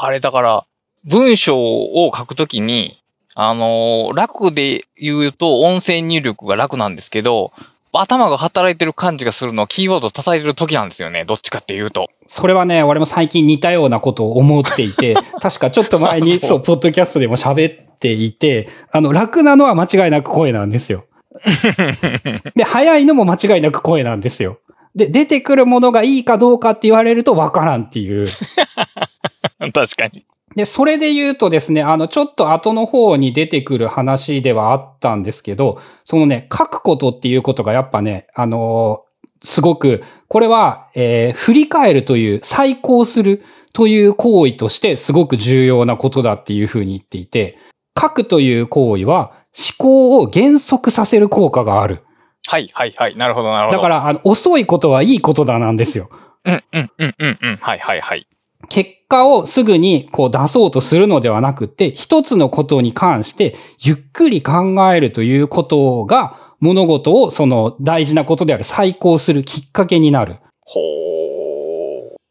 [0.01, 0.65] あ、あれだから、
[1.05, 2.99] 文章を書くときに、
[3.35, 7.53] あのー、楽で言うと音声入力が楽なんですけど、
[8.01, 11.25] 頭が働いてる感じがするのはキーボードを叩いてる時なんですよね。
[11.25, 12.09] どっちかっていうと。
[12.27, 21.07] それはね、俺も最近似たようなことを思っていて、 確かちょっと前にそう、ポッドキャストでも喋っていて、あの、楽なのは間違いなく声なんですよ。
[22.55, 24.59] で、早いのも間違いなく声なんですよ。
[24.95, 28.27] で、出てくるものがいいかどうかって言われるとわからんっていう。
[29.73, 30.25] 確かに。
[30.55, 47.59] で、それで言うとですね、あの、ちょっと後の方に出てくる話ではあったんですけど、そのね、書くことっていうことがやっぱね、あのー、すごく、これは、えー、振り返るという、再考するという行為としてすごく重要なことだっていうふうに言っていて、
[48.01, 52.05] 書くという行為は思考を減速させる効果がある。
[52.47, 53.17] はいはいはい。
[53.17, 53.77] なるほどなるほど。
[53.79, 56.09] だから、あの、遅いことはいいことだなんですよ。
[56.45, 57.57] うんうんうんうんうん。
[57.57, 58.27] はいはいはい。
[58.69, 70.37] 結果をすぐにこう出そうとするのではなくて、一つのことに関してゆっくり考えるということが物事をその大事なことである再考するきっかけになる。
[70.61, 70.97] ほー。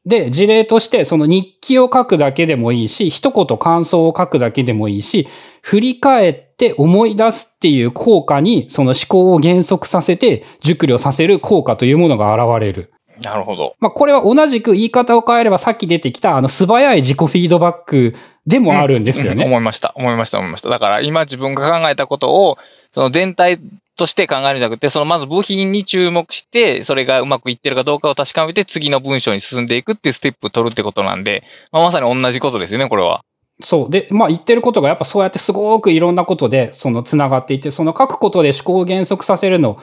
[0.06, 5.28] で、事例としてその日記を書くだけでもいいし、一言感想を書くだけでもいいし、
[5.62, 12.92] 振り返って思い出すっていう効果にその思考を減速させて熟慮させる効果というものが現れる。
[13.24, 13.76] なるほど。
[13.80, 19.34] まあ、これは同じく言い方を変えればさっき出てきたあの素早い自己フィードバックでもあるんですよね。
[19.34, 19.94] うんうん、思いました。
[19.96, 20.70] 思いました、思いました。
[20.70, 22.58] だから今自分が考えたことを、
[22.92, 23.60] その全体
[23.96, 33.24] として考えるんじゃなくて、そのまず部品に注目して、それがうまくいってるかどうかを確かめて、次の文章に進んでいくっていうステップを取るってことなんで、まあ、まさに同じことですよね、これは。
[33.62, 33.90] そう。
[33.90, 39.80] で、まあ言ってることがやっぱそうやってすごくいろんなことで、その繋がっていて、その書くことで思考を減速させるの、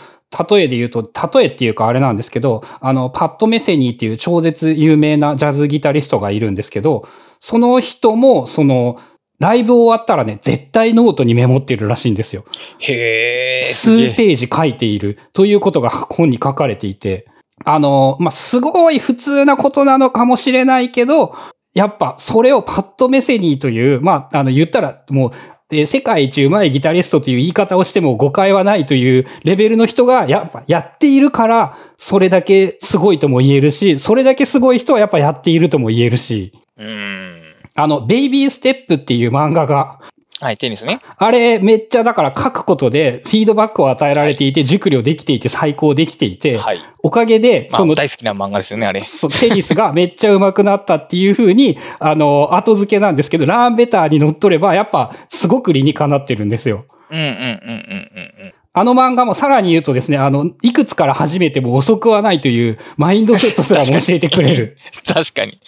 [0.51, 7.07] 例えで言うと、例えっていうかあれなんですけど、あの、パット・メセニーっていう超絶有名なジャズギタリストがいるんですけど、
[7.41, 8.99] その人も、その、
[9.39, 12.45] ライブ終わったらね、絶対ノートにメモってるらしいんですよ。
[12.79, 13.67] へー。
[13.67, 17.27] 数ページ書いているということが本に書かれていて、
[17.65, 21.35] あの、まあ、すごい普通なことなのかもしれないけど、
[21.75, 25.33] やっぱそれをパッドメセニーという、まあ、あの言ったらもう、
[25.73, 36.53] で、世界一うまいギタリストという言い方をしても誤解はないというレベルの人がやっぱやっているから、それだけすごいとも言えるし、それだけすごい人はやっぱやっているとも言えるし。
[36.77, 37.43] うん。
[37.75, 39.99] あの、ベイビーステップっていう漫画が
[40.41, 40.99] はい、テニスね。
[41.19, 46.81] あれ、めっちゃだから書くことで、フィードバックを与えられていて、熟慮できていて、最高できていて、はい。
[47.03, 49.01] おかげで、まあ、その、大好きな漫画ですよね、あれ。
[49.01, 56.87] そうテニスがめっちゃ上手くなったっていう風に、 あの、後付けなんですけど、ラーンベターに乗っ取れば、やっぱ、すごく理にかなってるんですよ。
[57.11, 58.55] うんうんうんうんうんうん。
[58.75, 64.79] あの漫画もさらに言うとですね、あの、いくつから始めても遅くはないというマインドセットすらも教えてくれる。
[65.07, 65.53] 確かに。
[65.53, 65.59] い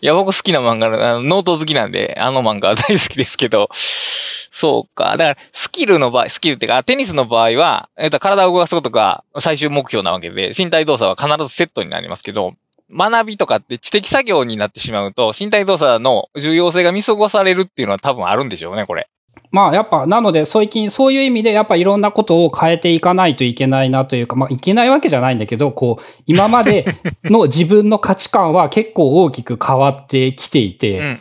[0.00, 5.18] や、僕好きな漫画の、あのノート好きなんで、あの漫画は大好きですけど、そうか。
[5.18, 12.54] だから、スキルの場合、スキルっていうか、テニスの場合は、えっと、体を動かすことが最終目標なわけで、身体動作は必ずセットになりますけど、
[12.90, 19.08] 学びとかって知的作業になってしまうと、身体動作の重要性が見過ごされるっていうのは多分あるんでしょうね、これ。
[19.54, 26.86] まあやっぱ、なので、最近、そういう意味で、やっぱいろんなことを変えていかないといけないなというか、まあいけないわけじゃないんだけど、こう、今まで
[27.22, 31.18] の自分の価値観は結構大きく変わってきていて。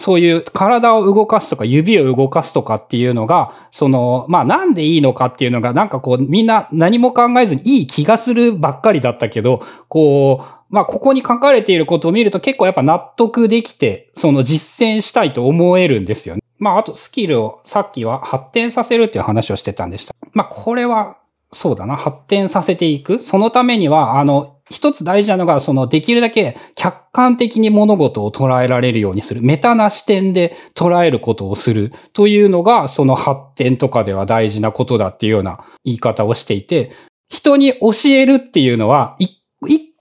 [0.00, 16.42] そういう体を動かすとか指を動かすとかっていうのが、その、まあなんでいいのかっていうのが、なんかこうみんな何も考えずにいい気がするばっかりだったけど、こう、まあここに書かれていることを見ると結構やっぱ納得できて、その実践したいと思えるんですよね。
[16.58, 20.14] まああとスキルをさっきは発展させるっていう話をしてたんでした。
[20.34, 21.16] まあこれは、
[21.50, 23.20] そうだな、発展させていく。
[23.20, 29.40] そのためには、あの、一つ大事なのが、その、できるだけ客観的に物事を捉えられるようにする。
[29.40, 31.92] メタな視点で捉えることをする。
[32.12, 36.92] というのが、その発展とかでは大事なことだっていうような言い方をしていて、
[37.30, 39.40] 人に教えるっていうのは、一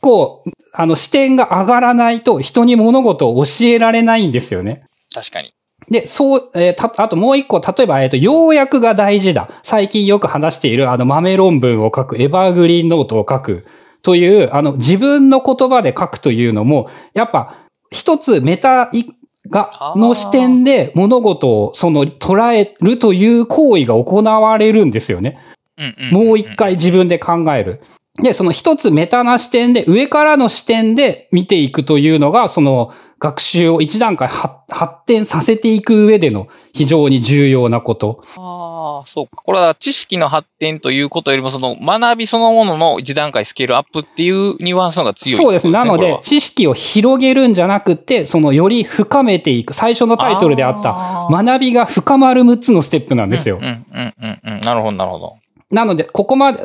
[0.02, 0.44] 個、
[0.74, 4.84] あの、視点が上がらないと人に物事を教えられないんですよね。
[5.14, 5.54] 確かに。
[5.90, 9.50] で、そう、えーた、あともう一個、例えば、えっ、と、要約が大事だ。
[9.64, 13.66] 最近よく話している、あの、豆論文を書く、エバーグリーンノートを書く、
[14.02, 17.56] という、あの、自分の言葉で書くというのも、やっぱ、
[17.90, 19.06] 一つメタい
[19.50, 25.40] がの視点で物事を、その、捉えるという行為が行われるんですよね。
[25.78, 26.56] うんうんんんもう一。
[26.56, 27.82] 回自分で考える。
[28.22, 38.24] で、その一つメタな視点で、上からの視点で見ていくというのが、その学習を一段階発発展させていく上での非常に重要なこと。
[38.38, 39.42] ああ、そうか。
[39.44, 45.74] これは知識の発展ということよりも、その学びそのものの一段階スケールアップっていうニュアンスの方が強い、そうですね。
[45.74, 49.74] なので知識を広げるんじゃなくて、そのより深めていく。
[49.74, 53.58] 最初のタイトルであった、学びが深まる6つのステップなんですよ。
[53.58, 54.62] うんうんうんうんうん。
[54.62, 55.38] なるほど、なるほど。
[55.70, 56.62] なので、ここまで、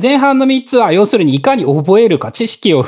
[0.00, 2.84] 前半の3つは、要するにいかに覚えるか、知識を、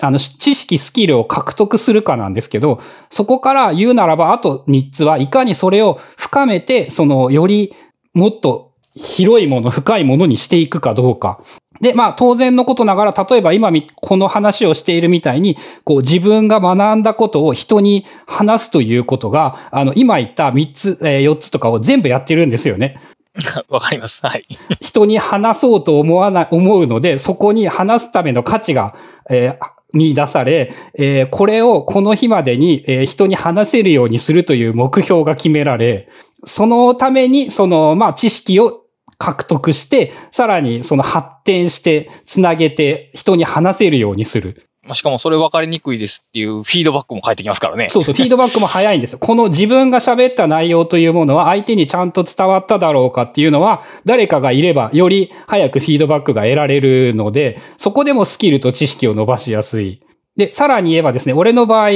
[0.00, 7.74] あの、知識、スキルを獲得するかなんですけど、そこから言うならば、あと3つはいかにそれを深めて、その、より、
[8.14, 11.40] もっと広いもの、深いものにしていくかどうか。
[11.82, 23.00] で、まあ当然のことながら、例えば今この話をしているみたいに、こう自分が学んだことを人に話すということが、あの、今言った3つ、えー4つとかを全部やってるんですよね。
[23.68, 24.24] わかります。
[24.26, 24.46] はい。
[24.80, 28.94] 人に話そうと思わない、思うので、そこに話すための価値が、
[29.30, 36.08] えー見出され、えーこれをこの日までに、えー人に話せるようにするという目標が決められ、
[36.44, 38.80] そのために、その、まあ、知識を
[39.18, 44.66] 獲得して、さらにその発展して、つなげて、人に話せるようにする。
[44.92, 47.88] しかもそれ分かりにくいですっていうフィードバックも返ってきますからね。
[47.88, 49.20] そうそう、フィードバックも早いんですよ。
[49.20, 60.02] この自分が喋った内容というものは相手にちゃんと伝わっただろうかっていうのは、誰かがいればより早くフィードバックが得られるので、そこでもスキルと知識を伸ばしやすい。
[60.36, 61.90] で、さらに言えばですね、俺の場合、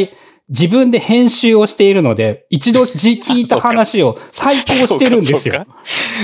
[0.48, 5.66] 自分で編集をしているので、一度じ聞いた話を 再考してるんですよ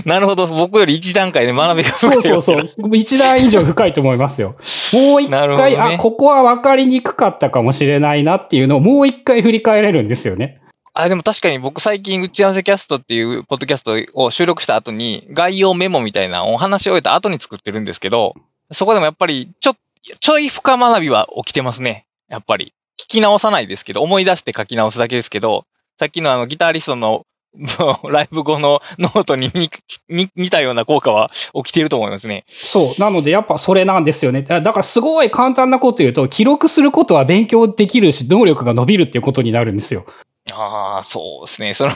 [0.05, 0.47] なるほど。
[0.47, 2.97] 僕より一段階で学びが深いそうそうそう。
[2.97, 4.55] 一段以上深いと思いますよ。
[4.93, 10.61] もう一回、ねあ、ここは分かりにくかったかもしれないなっていうのをもう一回振り返れるんですよね。
[10.95, 18.35] あ、でも確かに僕最近打ち合わせキャストっていうポッドキャストを収録した後に概要メモみたいなのを話し終えた後に作ってるんですけど、
[18.71, 19.75] そこでもやっぱりちょ、
[20.21, 22.07] ちょい深学びは起きてますね。
[22.29, 22.75] やっぱり。
[23.05, 25.65] 聞き直さないですけど、思い出して書き直すだけですけど、
[25.99, 27.25] さっきのあのギタリストの
[28.11, 29.71] ライブ後のノートにに
[30.09, 32.45] に似たような効果は起きていると思いますね。
[32.49, 33.01] そう。
[33.01, 34.43] なので、やっぱそれなんですよね。
[34.43, 40.07] だからすごい簡単なこと言うと、記録することは勉強できるし、能力が伸びるっていうことになるんですよ。
[40.51, 41.75] ああ、そうですね。
[41.75, 41.93] その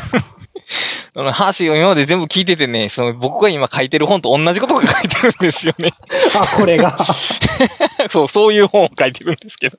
[1.14, 5.92] その話を今まで全部聞いててね、その僕が今書いてる本と同じことが書いてるんですよね。
[6.34, 6.96] あ、これが。
[8.10, 9.78] そう、そういう本を書いてるんですけど。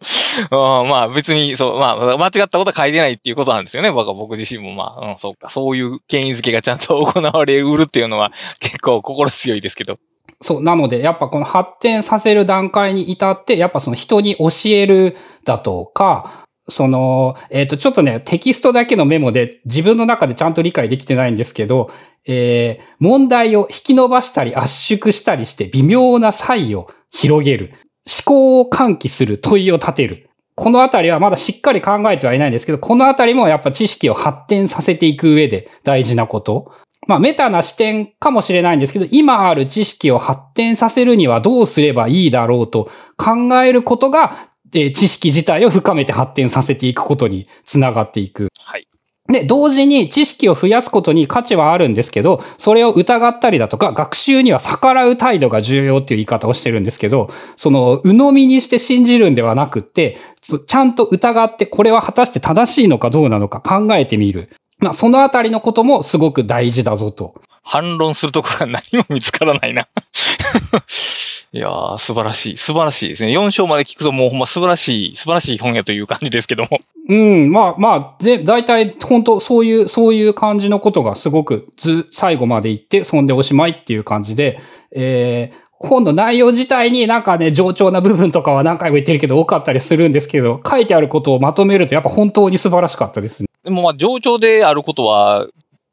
[0.50, 3.92] あーまあ別に、そう、まあ間違ったことは書いてないっていうことなんですよね。
[3.92, 5.50] 僕は僕自身もまあ、うん、そうか。
[5.50, 10.00] そういう権威づけがちゃんと行われうるっていうのは結構心強いですけど。
[10.40, 10.64] そう。
[10.64, 21.90] なので、やっぱこの発展させる段階に至って、やっぱその人に教えるだとか、その、えっ、と、ちょっとね、テキストだけのメモで自分の中でちゃんと理解できてないんですけど、
[22.26, 27.74] えー、問題を引き伸ばしたり圧縮したりして微妙な差異を広げる。
[28.08, 30.30] 思考を喚起する問いを立てる。
[30.56, 36.72] このあたりはまだしっかり考えてはいないんですけど、このあたりもやっぱ知識を発展させていく上で大事なこと。
[37.08, 44.36] まあ、メタな視点かもしれないんですけど、今ある知識を発展させるにはどうすればいいだろうと考えることが、
[44.72, 48.50] 知識自体を深めて発展させていくことにつながっていく。
[48.60, 48.88] はい。
[49.30, 60.18] で、同時に知識を増やすことに価値はあるんですけど、それを疑ったりだとか、学習には逆らう態度が重要っていう言い方をしてるんですけど、その、鵜呑みにして信じるんではなくって、
[60.66, 64.50] ちゃんと疑ってこれは果たして正しいのかどうなのか考えてみる。
[64.80, 67.42] まあ、そのあたりのこともすごく大事だぞと。
[67.68, 69.88] 反論するところは何も見つからないな
[71.52, 72.58] いやー、素晴らしい。
[72.58, 73.32] 素晴らしいですね。
[73.32, 76.80] 4章まで聞くともうほんま素晴らしい、素晴らしい本やという感じですけども。
[77.10, 84.60] うん、まあまあ、ぜ、大体、本当そういう、そういう感じのことがすごくず、最後まで言って、そんでおしまいっていう感じで、
[84.94, 93.50] えー、本の内容自体になんかね、冗長な部分とかは何回も言ってるけど多かったりするんですけど、書いてあることをまとめるとやっぱ本当に素晴らしかったですね。
[93.64, 95.48] でもまあ、冗長であることは、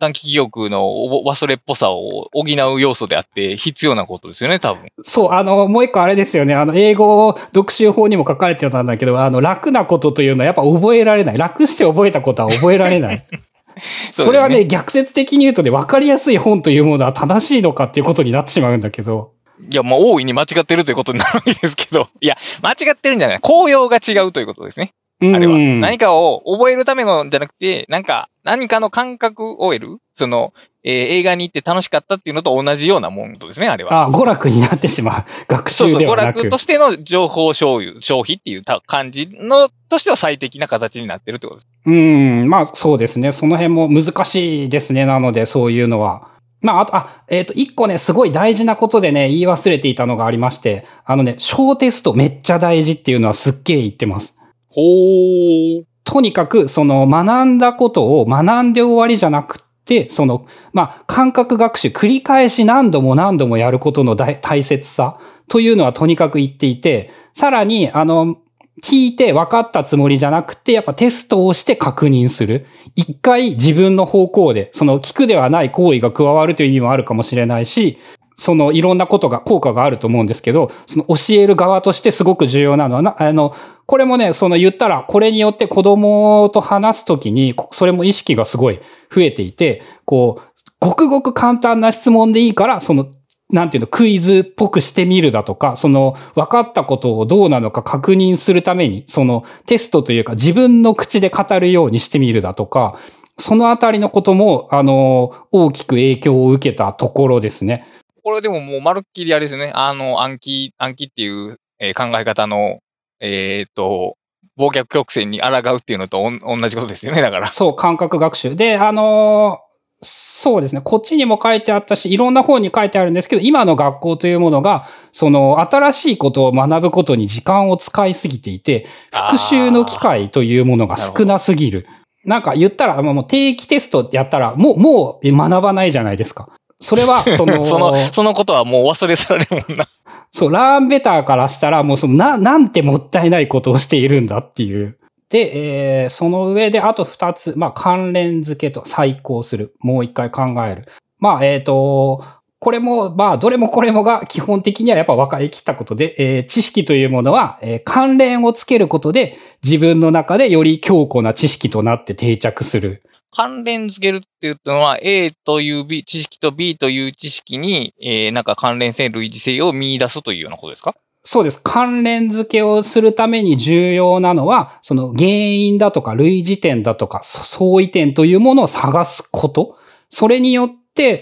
[0.05, 0.83] 短期記憶の
[1.25, 4.89] 忘れっぽさを補う要素であって必要なことですよね、多分。
[5.03, 6.55] そう、あの、もう一個あれですよね。
[6.55, 11.39] あの、英語読習法にも書かれてたんだけど、あの、楽なことというのはやっぱ覚えられない。
[11.39, 13.25] 楽して覚えたことは覚えられない。
[14.13, 19.33] それはね、逆説的に言うとね、分かりやすい本というものは正しいのかっていうことになってしまうんだけど。
[19.71, 22.09] いや、もう大いに間違ってるということになるわけですけど。
[22.21, 23.39] いや、間違ってるんじゃない。
[23.41, 24.93] 紅葉が違うということですね。
[25.23, 25.57] あれは。
[25.57, 29.99] 何かを覚えるためのじゃなくて、なんか、何かの感覚を得る？
[30.15, 30.53] その、
[30.85, 34.03] えー、映画に行って楽しかったっていうのと同じようなもんですね、あれは。
[34.03, 35.25] ああ、娯楽になってしまう。
[35.49, 41.69] 学習ではなくそうそう、娯楽としての情報消費消費っていう感じの、としては最適な形になってるってことです。
[41.87, 43.33] うん、まあそうですね。
[43.33, 45.07] その辺も難しいですね。
[45.07, 46.29] なので、そういうのは。
[46.61, 54.39] まあ、あと、あ、えっ、ー、と、一個ね、すごい大事なことでね、言い忘れていたのがありまして、あのね、小テストめっちゃ大事っていうのはすっげえ言ってます。
[54.71, 55.85] ほー。
[56.05, 68.37] とにかく、その学んだことを学んで終わりじゃなくて、その、まあ、感覚学習、繰り返し何度も何度もやることの大切さというのはとにかく言っていて、さらに、あの、
[68.83, 72.67] 聞いて分かったつもりじゃなくて、やっぱテストをして確認する。
[72.97, 77.99] 一回自分の方向で、その聞くではない行為が加わるという意味もあるかもしれないし、
[78.37, 83.55] そのいろんなことが、効果があると思うんですけど、その教える側としてすごく重要なのはな、あの、
[83.87, 88.81] これもね、その言ったら、これによって子供と話すときに、それも意識がすごい
[89.15, 93.07] 増えていて、こう、ごくごく簡単な質問でいいから、その、
[93.51, 102.99] なんていうの、クイズっぽくしてみるだとか、その、分かったことをどうなのか確認するために、その、テストというか自分の口で語るようにしてみるだとか、
[103.39, 107.87] そのあたりのことも、あの、大きく影響を受けたところですね。
[108.25, 109.71] これでももうまるっきりあれですね。
[109.75, 112.79] あの、暗記、暗記っていう、えー、考え方の、
[113.21, 114.17] えー、っと、
[114.59, 117.49] 忘却曲線に抗うっていうのと同じことですよね、だから。
[117.49, 118.57] そう、感覚学習。
[118.57, 119.75] で、あのー
[120.07, 120.83] そうですね。
[120.85, 131.87] こっちにも書いてあったし、いろんな本に書いてあるんですけど、今の学校というものが、その、新しいことを学ぶことに時間を使いすぎていて、復習の機会というものが少なすぎる。
[132.27, 136.51] なんか言ったら、もう定期テストやったら、もう、もう学ばないじゃないですか。
[136.85, 139.89] それは、 その、その、そのことはもう忘れ去られるもんな。
[140.31, 144.99] そう、ラーンベターからしたら、もうその、な、なんてもったいないことをしているんだっていう。
[145.31, 149.75] で、えー、その上で、あと二つ、まあ、関連付けと再考する。
[149.81, 150.87] もう一回考える。
[151.19, 152.23] まあ、えっ、ー、と、
[152.61, 163.03] これも、まあ、どれもこれもが基本的にはやっぱ分かりきったことで、えー、知識というものは、えー、関連をつけることで、自分の中でより強固な知識となって定着する。
[163.35, 170.95] 関連付けるっていうのは A という B 知識と B という知識に、えー、なんか関連性、類似性を見出すというようなことですか？
[171.27, 171.61] そうです。
[171.63, 179.79] 関連付けをするために重要なのは、その原因だとか類似点だとか相違点というものを探すこと。
[180.11, 180.71] それによっ、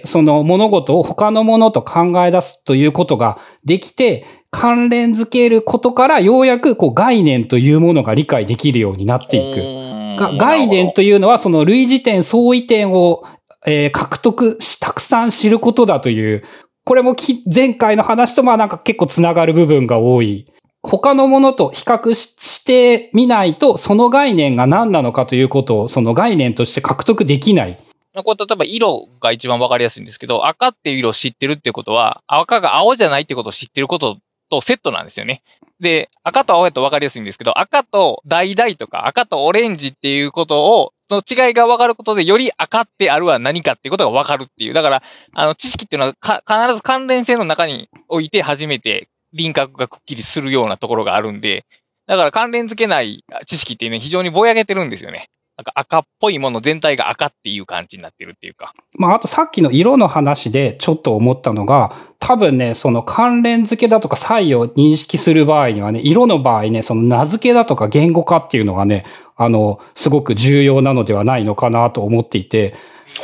[0.04, 9.92] その物事を他のものと考え出すということができて、関連付けることからようやくこう概念というものが理解できるようになっていく。
[10.16, 13.24] が概念というのはその類似点、相違点を、
[13.66, 16.44] えー、獲得し、たくさん知ることだという、
[16.84, 17.14] これも
[17.52, 20.52] 前回の話とまあなんか結構つながる部分が多い。
[20.82, 27.78] 他のものと比較してみないと、その概念が何なのかということを、その概念として獲得できない。
[28.14, 34.18] これ例えば色が一番わかりやすいんですけど、赤っていう色を知ってるってことは、赤が青じゃないってことを知ってること
[34.50, 35.42] とセットなんですよね。
[35.80, 44.74] で、赤と青やと分かりやすいんですけど、赤と橙とか赤とオレンジっていうことを、その違いが分かることで、より赤ってあるは何かっていうことが分かるっていう。
[44.74, 45.02] だから、
[45.34, 51.64] あの、知識っていうのは必ず関連性の中において初めて輪郭がくっきりするようなところがあるんで、
[52.06, 55.28] だから関連付けない知識っていうのは非常にぼやけてるんですよね。
[55.62, 58.74] なんか赤っぽいもの全体が赤っていう感じになってるっていうか。
[58.98, 69.04] まあ、あとさっきの色の話でちょっと思ったのが、多分ね、その関連付けだとか差異を認識する場合にはね、色の場合ね、その名付けだとか言語化っていうのがね、
[69.36, 72.74] あの、すごく重要なのではないのかなと思っていて、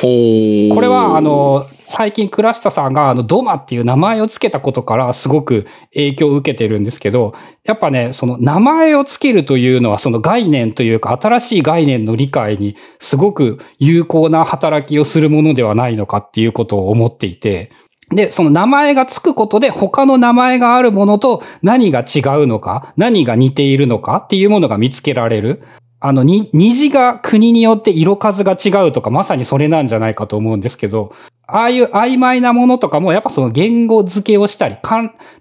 [0.01, 7.35] これは、あの、最近倉下さんがあのドマっていう名前を付けたことからすごく影響を受けてるんですけど、
[7.65, 17.73] やっぱね、その名前を付けるというのはその概念というか新しい概念の理解にすごく有効な働きをするものではないのかっていうことを思っていて、
[18.11, 25.63] で、その名前が付くことで他の名前があるものと何が違うのか、何が似ているのかっていうものが見つけられる。
[26.01, 31.13] あの、に、虹が国によって色数が違うとか、まさにそれなんじゃないかと思うんですけど、
[31.51, 34.77] ああいう曖昧なものとかも、やっぱその言語付けをしたり、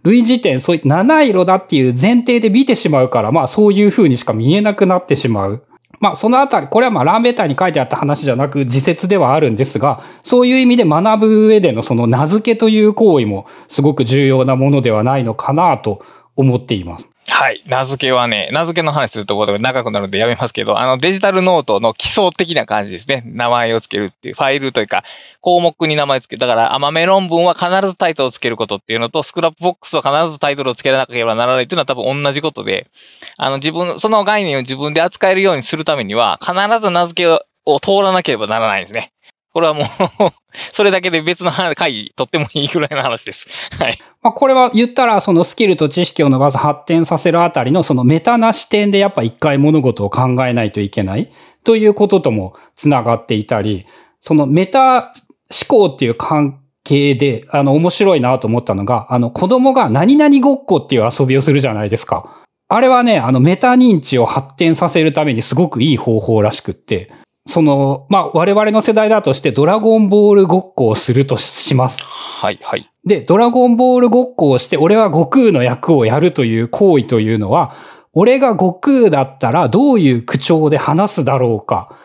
[0.04, 5.66] 類似点、そういった七色だっていう前提で見てしまうから、まあそういう風にしか見えなくなってしまう。
[6.00, 16.06] まあそのあたり、これはまあランベーターに書いてあった話じゃなく自説ではあるんですが、そういう意味で学ぶ上でのその名付けという行為もすごく重要なものではないのかなと
[16.38, 17.10] 思っています。
[17.30, 17.62] はい。
[17.68, 23.22] 名付けはね、名付けの話するところが長くなるのでやめますけど、あのデジタルノートの基礎的な感じですね。
[23.26, 25.04] 名前を付けるっていう、ファイルというか、
[25.42, 26.40] 項目に名前を付ける。
[26.40, 32.88] だから、豆論文は必ずタイトルを付けることっていうのと、スクラップボックスは必ずタイトルを付けなければならないっていうのは多分同じことで、
[33.36, 39.12] あの自分、その概念を自分で扱えるようにするためには、必ず名付けを通らなければならないんですね。
[39.58, 39.86] これはもう
[40.72, 43.72] それだけで別の会議取ってもいいぐらいの話です。
[43.80, 43.98] はい。
[44.22, 51.32] まあ、これは言ったら、そのスキルと知識を伸ばす発展させるあたりの、そのメタな視点でやっぱ一回物事を考えないといけない
[51.64, 53.88] ということともつながっていたり、
[54.20, 55.12] そのメタ
[55.50, 62.44] 思考っていう関係で、あの、面白いなと思ったのが、あの、子供が何々ごっこっていう遊びをするじゃないですか。
[62.68, 67.12] あれはね、あの、メタ認知を発展させるためにすごくいい方法らしくって、
[67.48, 72.04] その、まあ、我々の世代だとしてドラゴンボールごっこをするとします。
[72.04, 72.90] はい、はい。
[73.06, 77.74] で、ドラゴンボールごっこをして、俺は悟空の役をやるという行為というのは、
[78.14, 81.98] 俺が悟空だったらどういう口調で話すだろうか。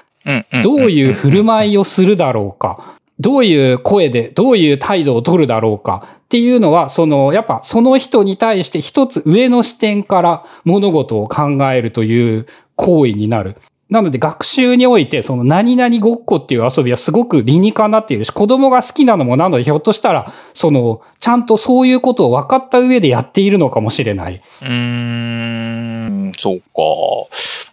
[0.62, 2.98] どういう振る舞いをするだろうか。
[3.18, 13.56] どういう声で、どういう態度を取るだろうかっていうのは、その、やっぱその人に対して一つ上の視点から物事を考えるという行為になる。
[13.92, 24.42] なので学習において、その何々ごっこっていう遊びはすごく理にかなっているし、子供が好きなのもなので、ひょっとしたら、その、ちゃんとそういうことを分かった上でやっているのかもしれない。
[24.62, 26.62] うーん、そうか。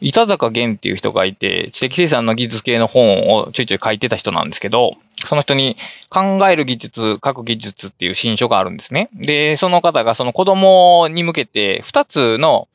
[0.01, 4.95] 板坂源っていう人がいて、知的生産の技術系の本をちょいちょい書いてた人なんですけど、
[5.26, 5.76] その人に
[6.09, 9.09] 考える技術、書く技術っていう新書があるんですね。
[9.13, 12.68] で、その方がその子供に向けて2つの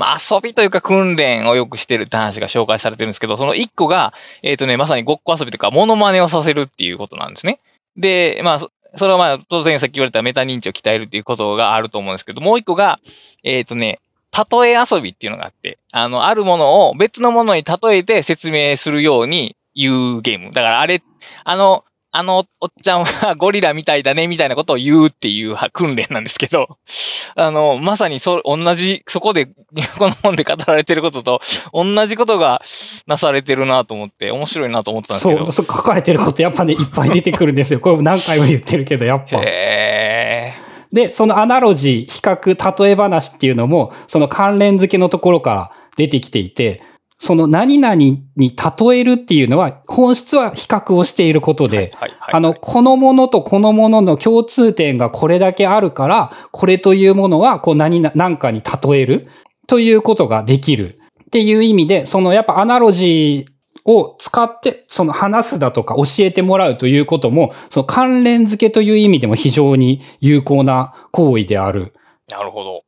[0.00, 7.60] まあ、遊びというか訓練をよくしてるって話が紹介されてるんですけど、その一個が、えっ、ー、とね、まさにごっこ遊びというか、モノマネをさせるっていうことなんですね。
[7.98, 8.58] で、まあ、
[8.94, 12.98] それはまあ、当然さっき言われたメタ認知を鍛えるっていうことがあると思うんですけど、もう一個が、
[13.44, 14.00] えっ、ー、とね、
[14.32, 20.52] 例え遊びっていうのがあって、あの、あるものを別のものに例えて説明するように言うゲーム。
[20.52, 21.02] だからあれ、
[21.44, 26.78] あの、あのおっちゃんはゴリラみたいだねみたいなことを言うっていう訓練なんですけど、
[27.36, 29.46] あの、まさにそ、同じ、そこで、
[29.98, 31.40] この本で語られてることと、
[31.72, 32.62] 同じことが
[33.06, 35.38] なされてるなと思って、面白いなと思ったんですけど。
[35.46, 37.78] そう、そう書かれてることやっぱね、いっぱい出てくるんですよ。
[37.80, 39.40] これ何回も言ってるけど、やっぱ。
[39.44, 40.52] へ
[40.92, 46.82] で、そのアナロジー、比較、例え話っていうのも、その関連付けのところから出てきていて、
[47.22, 51.90] その何々に例えるっていうのは、本質は比較をしていることで、
[52.32, 59.28] あの、このものとこのものの共通点がこれだけあるから、これというものは、こう何、何かに例える
[59.66, 71.92] ということができるっていう意味で、そのやっぱアナロジーを使って、その話すだとか教えてもらうということも、その関連付けという意味でも非常に有効な行為である。
[72.30, 72.82] なるほど。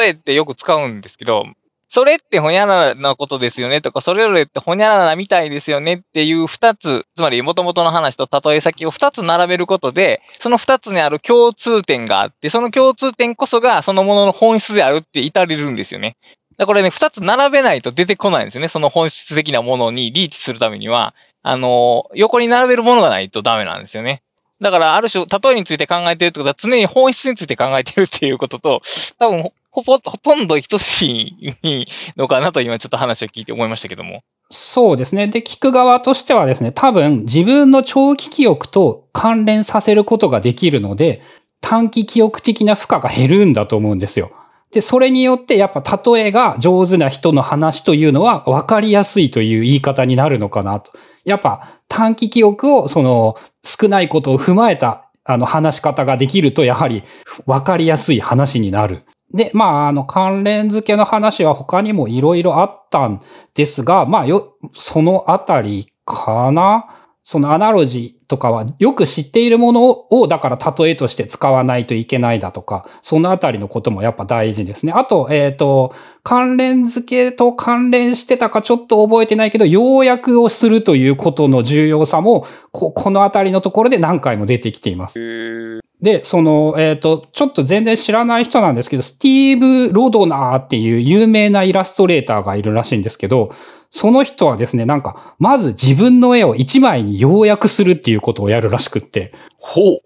[0.00, 1.44] 例えってよく使うんですけど、
[1.88, 16.16] それってほにゃららなことですよねとか、それぞれってほにゃららみたいですよねっていう二つ、つまり元々の話と例え先を二つ並べることで、その二つにある共通点があって、その共通点こそがそのものの本質であるって至れるんですよね。
[16.58, 18.68] だこれね、二つ並べないと出てこないんですよね。
[18.68, 24.22] その本質的なものにリーチするためには、あの、横に並べるものがないとダメなんですよね。
[24.60, 28.80] だから、ある種、例えについて考えてるってことは、常に本質について考えてるっていうことと、
[29.18, 34.22] 多分、ほぼ、ほとんど等しいのかなと今ちょっと話を聞いて思いましたけども。
[34.50, 35.28] そうですね。
[35.28, 41.20] で、聞く側としてはですね、多分自分の長期記憶と関連させることができるので、
[41.60, 44.30] 短期記憶的な負荷が減るんだと思うんですよ。
[44.72, 50.92] で、それによってやっぱ例えが上手な人の話というのは分かりやすいという言い方になるのかなと。
[51.26, 57.02] やっぱ短期記憶をその少ないことを踏まえたあの話し方ができるとやはり
[57.44, 59.02] 分かりやすい話になる。
[59.34, 63.20] で、まあ、あの、関連付けの話は他にもいろいろあったん
[63.54, 66.86] ですが、まあ、よ、そのあたりかな？
[67.24, 74.92] そのアナロジーとかはよく知っているものを、だから例えとして使わないといけないだとか、そのあたりのこともやっぱ大事ですね。
[74.92, 85.80] あと、えっ、ー、と、関連付けと関連してたかちょっと覚えてないけど、要約をするということの重要さも、ここのあたりのところで何回も出てきています。
[86.02, 93.54] で、その、えっ、ー、と、ちょっと全然知らない人なんですけど、スティーブ・ロドナーっていう有名なイラストレーターがいるらしいんですけど、
[93.96, 99.32] その人はですね、なんか、まず自分の絵を一枚に要約するっていうことをやるらしくって。
[99.58, 100.00] ほう。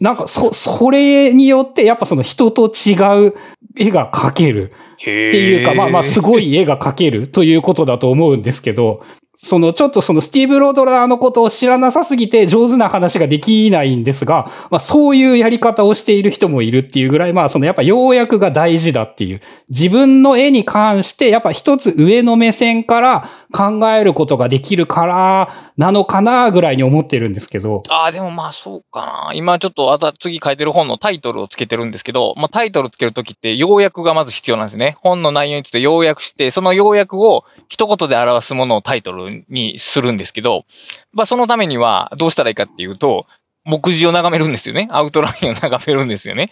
[0.00, 2.94] なんか、そ、それによって、やっぱその人と違
[3.26, 3.34] う
[3.76, 4.72] 絵が描ける。
[4.94, 9.02] っていうか、まあまあ、すごい絵が描けるということだと思うんですけど、
[9.36, 19.40] その、ちょっとそのスティーブ・ロードラーのことを知らなさすぎて上手な話ができないんですが、まあそういうやり方をしている人もいるっていうぐらい、まあそのやっぱ要約が大事だっていう。
[19.68, 27.82] 自分の絵に関してやっぱ一つ上の目線から考えることができるからなのかなぐらいに思ってるんですけど。
[27.88, 29.32] ああ、でもまあそうかな。
[29.34, 34.96] 今ちょっとあた次書いてる本のタイトルをつけてるんですけど、まあタイトルつけるときって要約がまず必要なんですね。
[35.00, 40.64] 本の内容について要約して、その要約を一言で表すものをタイトルにするんですけど、
[41.12, 43.26] まあそのためにはどうしたらいいかっていうと、
[43.66, 44.86] 目次を眺めるんですよね。
[44.92, 46.50] アウトラインを眺めるんですよね。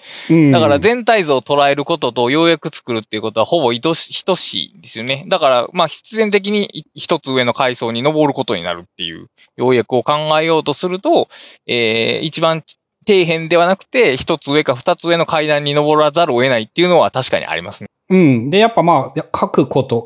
[0.52, 5.24] だから全体像を捉えることとようやく作るっていうことはほぼ等しいですよね。
[5.28, 11.28] だから、まあ必然的に一つ上の階層に登ることになるっていう要約を考えようとすると、
[11.68, 12.64] えー、一番
[13.06, 17.90] 底辺ではなくて、一つ上か二つ上の階段に登らざるを得ないっていうのは確かにありますね。
[18.10, 18.50] うん。
[18.50, 20.02] で、やっぱまあ、書くこと、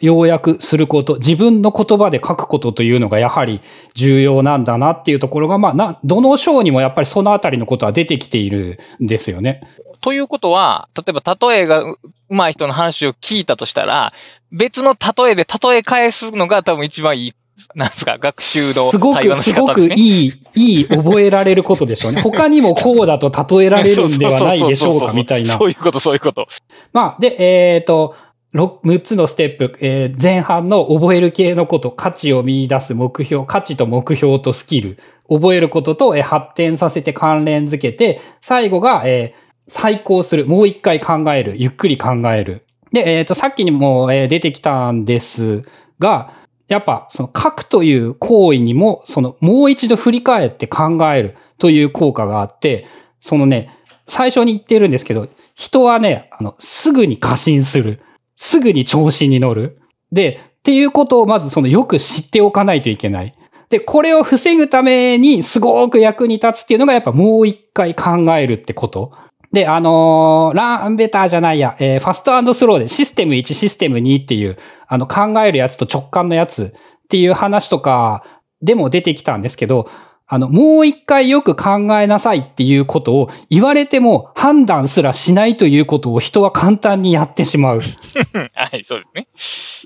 [0.00, 3.60] 要約すること、自分の言葉で書くことというのがやはり
[3.94, 9.62] 重要なんだなっていうところが、まあ、な、どの章にもやっぱりそのあたりのことは出てきているんですよね。
[10.00, 11.82] ということは、例えば例えが
[12.30, 14.12] 上手い人の話を聞いたとしたら、
[14.52, 17.32] 別の例えで例え返すのが多分一番いい
[17.74, 22.22] なんですか、学習の対話の仕方です、ね、すごく、すごくいい、いい覚えられることでしょうね。
[22.22, 25.58] 他にもこうだと例えられるんではないでしょうか、みたいな。
[25.58, 26.46] そういうこと、そういうこと。
[26.92, 27.36] まあ、で、
[27.74, 28.14] えっ、ー、と、
[28.54, 42.64] 6つのステップ、えー、前半の覚える系のこと、価値を見出す目標、価値と目標とスキル、覚えることと、えー、発展させて関連づけて、最後が、えー、再考する、もう一回考える、ゆっくり考える。
[42.90, 45.64] で、えっ、ー、と、さっきにも、えー、出てきたんです
[45.98, 46.32] が、
[46.68, 52.86] やっぱ、その書くという行為にも、その、もう一度振り返って考えるという効果があって、
[53.20, 53.70] そのね、
[54.06, 58.00] 最初に言ってるんですけど、人はね、あの、すぐに過信する。
[58.38, 59.80] すぐに調子に乗る。
[60.12, 63.34] で、っていうことをまずそのよく知っておかないといけない。
[63.68, 69.12] で、これを防ぐためにすごく役に立つっていうのがやっぱもう一回考えるってこと。
[69.52, 78.24] で、あのー、ランベターじゃないや、えー、ファストスローでシステム1、システム2っていう、あの考えるやつと直感のやつっていう話とか
[78.62, 79.90] でも出てきたんですけど、
[80.30, 87.80] あの、もう一回よく考えなさいっていうことを言われても判断すらしないということを人は簡単にやってしまう。
[88.52, 89.28] はい、そうですね。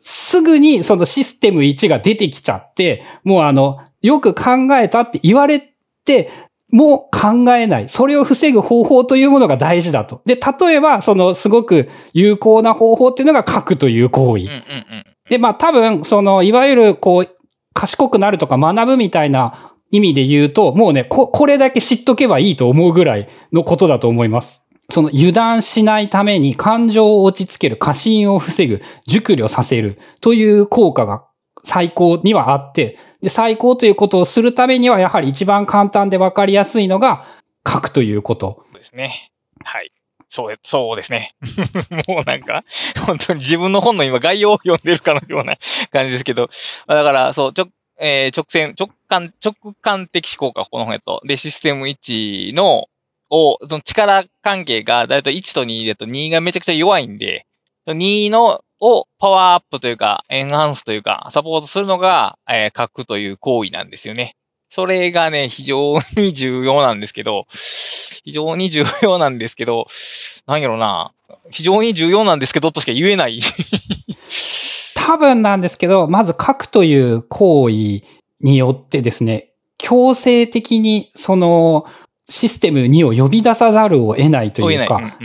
[0.02, 5.62] すぐにそのシステム1が出てきちゃって、もうあの、よく考えたって言われ
[6.04, 6.28] て、
[6.72, 7.88] もう考えない。
[7.88, 10.22] それを防ぐ方法というものが大事だと。
[10.24, 14.48] で、例えば、そのすごく有効な方法っていうのが書くという行為。
[15.28, 17.36] で、まあ多分、その、いわゆるこう、
[17.74, 24.64] 賢くなるとか学ぶみたいな意味で言うと、もうね、こ、これだけ知っとけばいいと思うぐらいのことだと思います。
[24.88, 31.24] その油断しないために感情を落ち着ける、過信を防ぐ、熟慮させるという効果が
[31.62, 37.24] 最高にはあって、で、最高ということをするためにはやはり一番簡単でわかりやすいのが
[37.66, 38.64] 書くということ。
[38.74, 39.30] ですね。
[39.64, 39.92] はい。
[40.28, 41.32] そう、そうですね。
[42.08, 42.64] もうなんか、
[43.06, 45.58] 本当に自分の本の今概要を読んでるかのような
[45.90, 46.48] 感じですけど、
[46.86, 47.68] だから、そう、ちょ、
[48.04, 51.22] えー、直線、直感、直感的思考か、この本やと。
[51.24, 52.88] で、システム1の、
[53.30, 57.46] を、その力関係が、だいたい1と2だと2がめちゃくちゃ弱いんで、
[57.86, 64.34] 2の、をパワーアップというか、エンハンスというか、サポートするのが、えー、書くという行為なんですよね。
[64.68, 67.46] それがね、非常に重要なんですけど、
[68.24, 69.86] 非常に重要なんですけど、
[70.46, 71.12] なんやろな、
[71.52, 73.40] 非常に重要なんですけどとしか言えない。
[75.04, 78.02] 多分なんですけど、まず書くという行為
[78.40, 81.86] によってですね、強制的にその
[82.28, 85.18] システム2を呼び出さざるを得ないというか、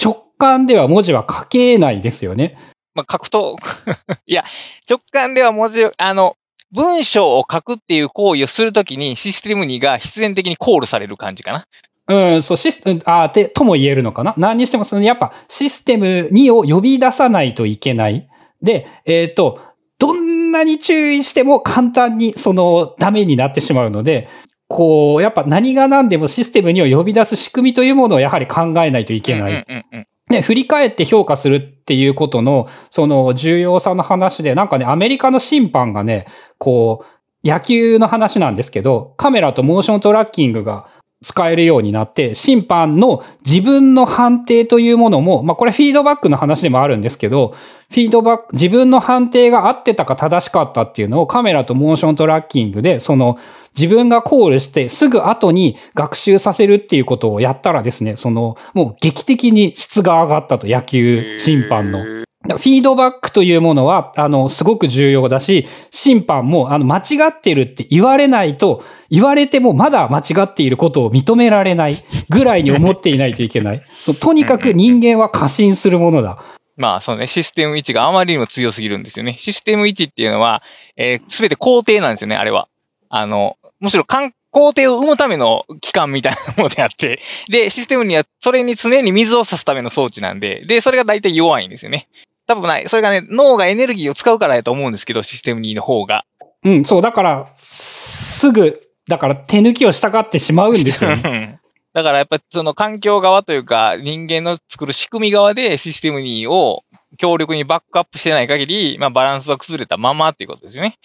[0.00, 2.56] 直感では文字は書けないですよね。
[2.94, 3.56] まあ、書くと、
[4.26, 4.44] いや、
[4.88, 6.36] 直感では文字を、あの、
[6.70, 11.66] 文章を書くっていう行為をするときにシステム2が必然的にコールされる感じかな。
[12.06, 18.28] うん、そう、システム、あ、で、とも言えるのかな何にしても、その、やっぱ、システム2を呼び出さないといけない。
[18.62, 19.60] で、えっ、と、
[19.98, 24.28] どんなに注意しても簡単に、その、ダメになってしまうので、
[24.68, 29.52] こう、やっぱ何が何でもシステム2を呼び出す仕組みというものをやはり考えないといけない。
[29.52, 36.26] うんうんうんで、振り返って評価するっていうことの、その重要さの話で、なんかね、アメリカの審判がね、
[36.58, 37.02] こ
[37.44, 40.88] う、野球の話なんですけど、カメラとモーショントラッキングが
[41.22, 47.54] 使えるようになって、審判の自分の判定というものも、まあこれフィードバックの話でもあるんですけど、
[47.90, 53.36] フィードバック、自分の判定が合ってたか正しかったっていうのをカメラとモーショントラッキングで、その
[53.76, 62.27] 自分がコールしてすぐ後に学習させるっていうことをやったらですね、そのもう劇的に質が上がったと野球審判の。
[62.56, 71.96] フィードバックというものは、あの、すごく重要だし、審判も、あの、間違ってるって言われないと、言われてもまだ間違っていることを認められない
[72.30, 73.82] ぐらいに思っていないといけない。
[73.88, 76.38] そうとにかく人間は過信するものだ。
[76.76, 79.34] まあ、そうね、システム1があまりにも強すぎるんですよね。
[79.38, 80.62] システム1っていうのは、
[80.96, 82.68] えすべて工程なんですよね、あれは。
[83.08, 92.08] あの、むしろ工程を生むための機関みたいなものであって、で、システムにはそれに常に水を差すための装置なんで、で、それが大体弱いんですよね。
[92.48, 92.88] 多分ない。
[92.88, 96.24] それがね、脳がエネルギーを使うからやと思うんですけど、システム2の方が。
[96.64, 101.22] うん、そう、だから、すぐ、だから手抜きをしたがってしまうんですよね。
[101.24, 101.58] う ん
[101.94, 106.82] だからやっぱその環境側というか人間の作る仕組み側でシステム2を
[107.16, 110.98] 強力にバックアップしてない限り、まあバランスは崩れたままっていうことですよね。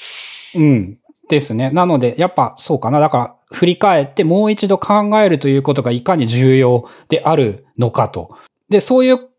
[0.55, 0.99] うん。
[1.29, 1.71] ですね。
[1.71, 2.99] なので、やっぱそうかな。
[2.99, 8.37] だから、振り返ってもう一度考えるということがいかに重要であるのかと。
[8.69, 9.29] で、そういう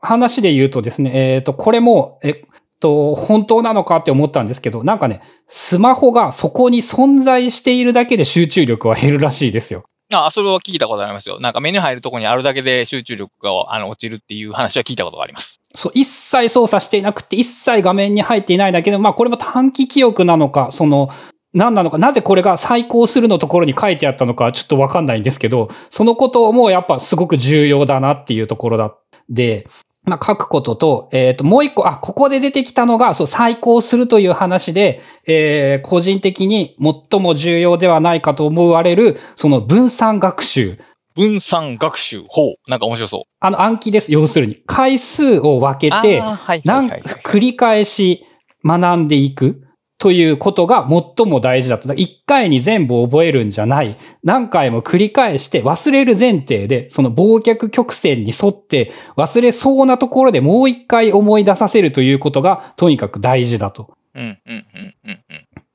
[0.00, 2.34] 話で言うとですね、えっ、と、これも、えっ
[2.80, 9.84] と、本当なのかって思ったんですけど、なんかね、スマホがそこに存在しているだけで集中力は減るらしいですよ。
[10.14, 11.40] あ、それは聞いたことありますよ。
[11.40, 15.60] なんかメニュー入るとこにあるだけで集中力があの落ちるっていう話は聞いたことがあります。
[15.74, 21.08] そう、一切操作していなくて、一切画面に入っていないだけで、まあこれも短期記憶なのか、その、
[21.54, 28.96] 何なのか、なぜこれが再考するのところに書いてあったのかちょっとわかんないんですけど、そのこともやっぱすごく重要だなっていうところだ。
[29.32, 29.66] で、
[30.04, 36.76] まあ、書くことと、えっ、と、もう一個、あ、ここで出てきたのが、そう、再考するという話で、えー個人的に
[37.10, 40.78] 最も重要ではないかと思われる、その分散学習。
[41.14, 42.24] 分散学習。
[42.28, 42.70] ほう。
[42.70, 43.22] なんか面白そう。
[43.38, 44.12] あの暗記です。
[44.12, 44.62] 要するに。
[44.66, 48.24] 回数を分けて、あーはいなんはいはいはい繰り返し
[48.64, 49.61] 学んでいく
[50.02, 51.94] ということが最も大事だと。
[51.94, 53.96] 一回に全部覚えるんじゃない。
[54.24, 63.96] 何回も繰り返して忘れる前提で、その忘却曲線に沿って忘れそうなところでもう一回思い出させるということがとにかく大事だと。
[64.16, 64.66] うん、うん、うん、
[65.04, 65.22] うん、うん。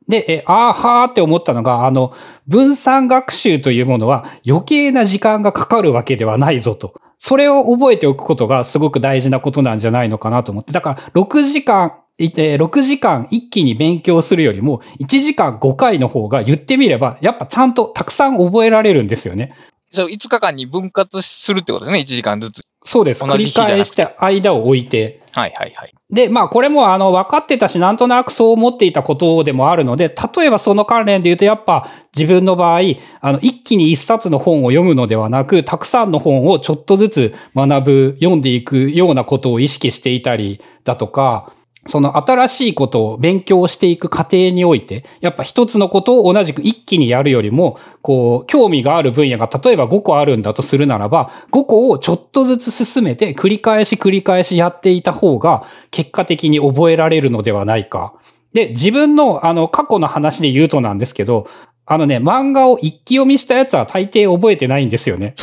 [0.10, 2.14] で、え、あーはーって思ったのが、あの、
[2.48, 6.96] 分散学習というものは余計な時間がかかるわけではないぞと。
[7.18, 10.74] それを覚えておくことがすごく大事なことなんじゃないのかなと思って。
[10.74, 19.54] だから、6時間、6時間一気に勉強するよりも、1時間5回の方が言ってみれば、やっぱちゃんとたくさん覚えられるんですよね。
[19.92, 22.00] そう、5日間に分割するってことですね。
[22.00, 22.66] 1時間ずつ。
[22.84, 23.24] そうです。
[23.24, 25.22] 繰り返して間を置いて。
[25.34, 25.94] はい、はい、はい。
[26.10, 32.82] で、まあこれもあの分かってたし、なんとなくそう思っていたことでもあるので、例えばその関連で言うとやっぱ自分の場合、
[33.22, 41.52] あの一気に一冊の本を読むのではなく、たくさんの本をちょっとずつ学ぶ、読んでいくようなことを意識していたりだとか、
[41.88, 58.14] その新しいことを勉強していく過程において、やっぱ一つのことを同じく一気にやるよりも、こう、興味がある分野が例えば5個あるんだとするならば、5個をちょっとずつ進めて繰り返し繰り返しやっていた方が、結果的に覚えられるのではないか。
[58.54, 61.48] で、自分のあの過去の話で言うとなんですけど、
[61.86, 65.36] あのね、漫画を一気読みしたやつは大抵覚えてないんですよね。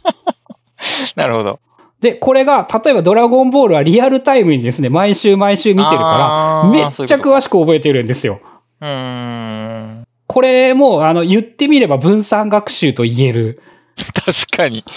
[1.16, 1.60] なるほど。
[2.00, 8.40] で、これが、例えばドラゴンボールはリアルタイムにですね、毎週毎週見てるから、めっちゃ詳しく覚えてるんですよ。
[8.80, 10.04] うーん。
[10.26, 13.62] これも、あの、言ってみれば分散学習と言える。
[14.24, 14.84] 確かに。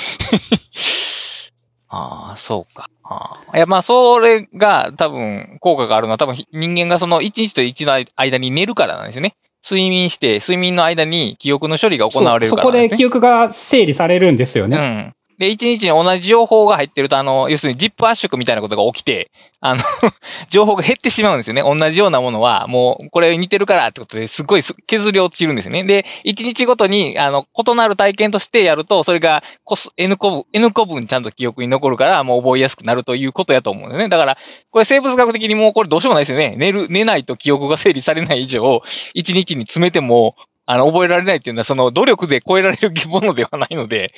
[1.89, 2.87] ああ、そうか。
[3.53, 9.35] いや、まあ、それが多分効果があるのは多分人間がその1日と1の間に寝るからなんですよね。
[9.63, 12.89] 睡眠して、睡眠の間に記憶の処理が行われるからなんですね。
[12.89, 15.13] で記憶が整理されるんですよね。
[15.43, 19.29] で、一日に同じ情報が入ってると、あの、要するにジップ圧縮みたいなことが起きて、
[19.59, 19.81] あの、
[20.49, 21.61] 情報が減ってしまうんですよね。
[21.61, 25.83] 同じようなものは、もう、これ似てるからってことですっごい削り落ちるんですよね。
[25.83, 34.07] で、一日ごとに、あの、異なる体験としてやると、それがコス、N 個分、N 個分ちゃんと記憶に残るから、もう覚えやすくなるということやと思うんですね。
[34.07, 34.37] だから、
[34.71, 36.55] これ生物学的にもうこれどうしようもないですよね。
[36.57, 38.81] 寝る、寝ないと記憶が整理されない以上、
[39.13, 40.35] 一日に詰めても、
[40.65, 44.13] あの、覚えられないっていうのは、その努力で超えられるものではないので、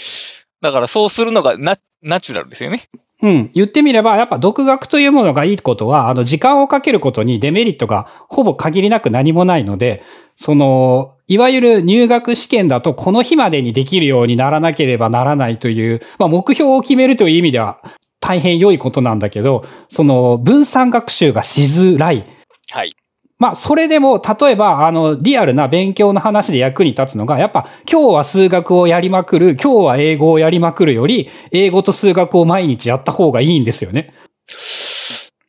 [0.62, 2.84] だからそうするのがナナチュラルですよね。
[3.22, 3.52] うん。
[3.54, 10.04] 言ってみれば、やっぱ独学というものがいいことは、あの、時間をかけることにデメリットがほぼ限りなく何もないので、
[10.36, 17.82] その、いわゆる入学試験だと、この日までにできるようにならなければならないという、まあ、目標を決めるという意味では、
[18.20, 22.26] 大変良いことなんだけど、その、分散学習がしづらい。
[22.72, 22.94] はい。
[23.38, 34.14] まあ、それでも、例えば、あの、リアルな勉強の話で役に立つのが、やっぱ、今日は数学をやりまくる、今日は英語をやりまくるより、英語と数学を毎日やった方がいいんですよね。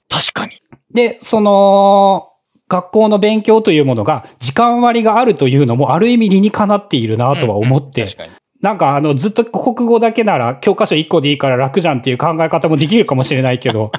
[0.09, 0.53] 確かに。
[0.93, 2.33] で、その、
[2.69, 8.33] 学校の勉強というものが、時間割があるというのも、ある意味理にかなっているなとは思って、うんうん確かに。
[8.63, 13.93] なんかあの、ずっと国語だけなら教科書1個でいいから楽じゃんっていう考え方もできるかもしれないけど、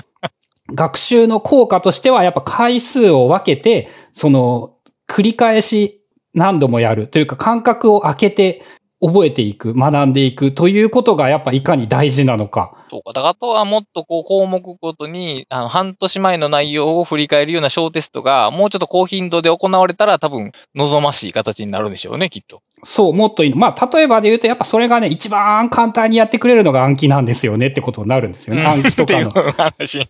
[0.74, 4.76] 学習の効果としてはやっぱ回数を分けて、その、
[5.08, 6.00] 繰り返し
[6.34, 8.62] 何度もやるというか感覚を空けて
[9.02, 12.74] 覚えていく、学んでいくということがやっぱいかに大事なのか。
[12.88, 13.12] そうか。
[13.12, 22.62] だからあとはもっとこう項目ごとに、あの、半年前の内容を振り返るような小テストが、もうちょっと高頻度で行われたら多分望ましい形になるんでしょうね、きっと。
[22.82, 23.56] そう、もっといいの。
[23.56, 28.66] まあ、例えばで言うと、やっぱそれがね、一番簡単にやってくれるのが暗記なんですよねってことになるんですよね。
[28.66, 30.06] 暗記とかの話。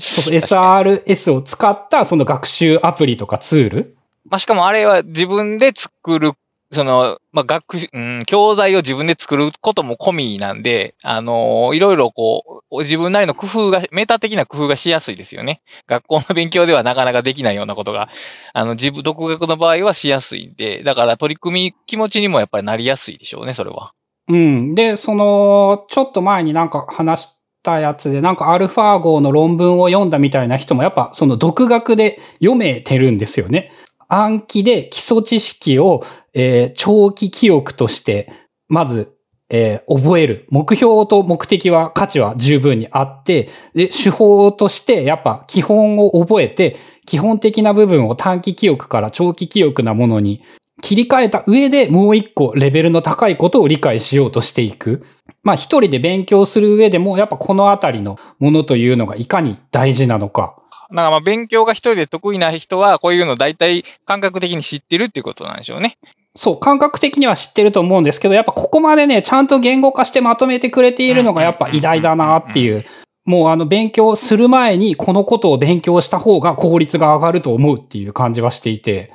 [0.00, 3.96] そう SRS を使ったその学習アプリとかツール。
[4.28, 6.32] まあ、しかもあれは自分で作る、
[6.72, 15.62] その、まあ、学習、うん、教材を自分で作ることも込みなんで、あのーいろいろこう、自分なりの工夫が、メタ的な工夫がしやすいですよね。
[15.88, 18.08] 学校の勉強ではなかなかできないようなことが、
[18.52, 23.92] あの、自分、独学の場合はしやすいんで、だから取り組み気持ちにもやっぱりなりやすいでしょうね、それは。
[24.28, 24.74] うん。
[24.76, 27.28] で、その、ちょっと前になんか話し
[27.64, 33.72] たやつで、なんかアルファ号の論文を読んだみたいな人も、やっぱその独学で読めてるんですよね。
[34.10, 36.04] 暗記で基礎知識を、
[36.34, 38.30] えー長期記憶として、
[38.68, 39.14] まず、
[39.48, 40.46] えー覚える。
[40.50, 50.42] 目標と目的は、価値は十分にあって、で、手法として、やっぱ基本を覚えて、基本的な部分を短期記憶から長期記憶なものに
[50.80, 55.04] 切り替えた上でもう一個レベルの高いことを理解しようとしていく。
[55.42, 60.59] まあ一人で勉強する上でもやっぱこのあたりのものというのがいかに大事なのか。
[60.90, 65.98] だからまあ勉強が一人で得意な人は、こういうの大体感覚的に知ってるっていうことなんでしょうね。
[66.34, 72.84] そう、感覚的には知ってると思うんですけど、やっぱここまでね、ちゃんと言語化してまとめてくれているのがやっぱ偉大だなっていう。
[73.26, 79.12] もうあの勉強する前にこのことを勉強した方が効率が上がると思うっていう感じはしていて。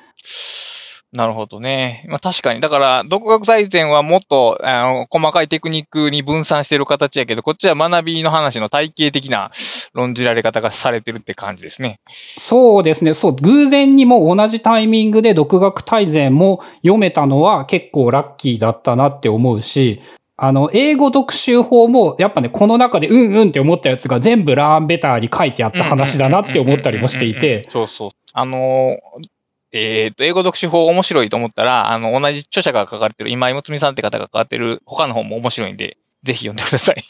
[1.11, 2.05] なるほどね。
[2.09, 2.59] まあ確かに。
[2.59, 9.49] だから、独学大全はもっと、あの、細かいテクニックに分散してる形やけど、こっちは学びの話の体系的な
[9.95, 11.99] 論じられ方がされてるって感じですね。
[12.11, 13.13] そうですね。
[13.13, 20.01] そう、偶然にも同じタイミングで独学大全も読めたのは結構ラッキーだったなって思うし、
[20.37, 28.09] あの、英語読習法も、やっぱね、この中でうんうんって思ったやつが全部ラーンベターに書いてあった話だなって思ったりもしていて、そうそう。
[28.33, 29.35] あのー
[29.77, 37.03] えっ、と、英語読書法面白いと思ったら、あの、同じ著者が書かれてる、今井もつみさんって方が書かれてる他の本も面白いんで、ぜひ読んでください。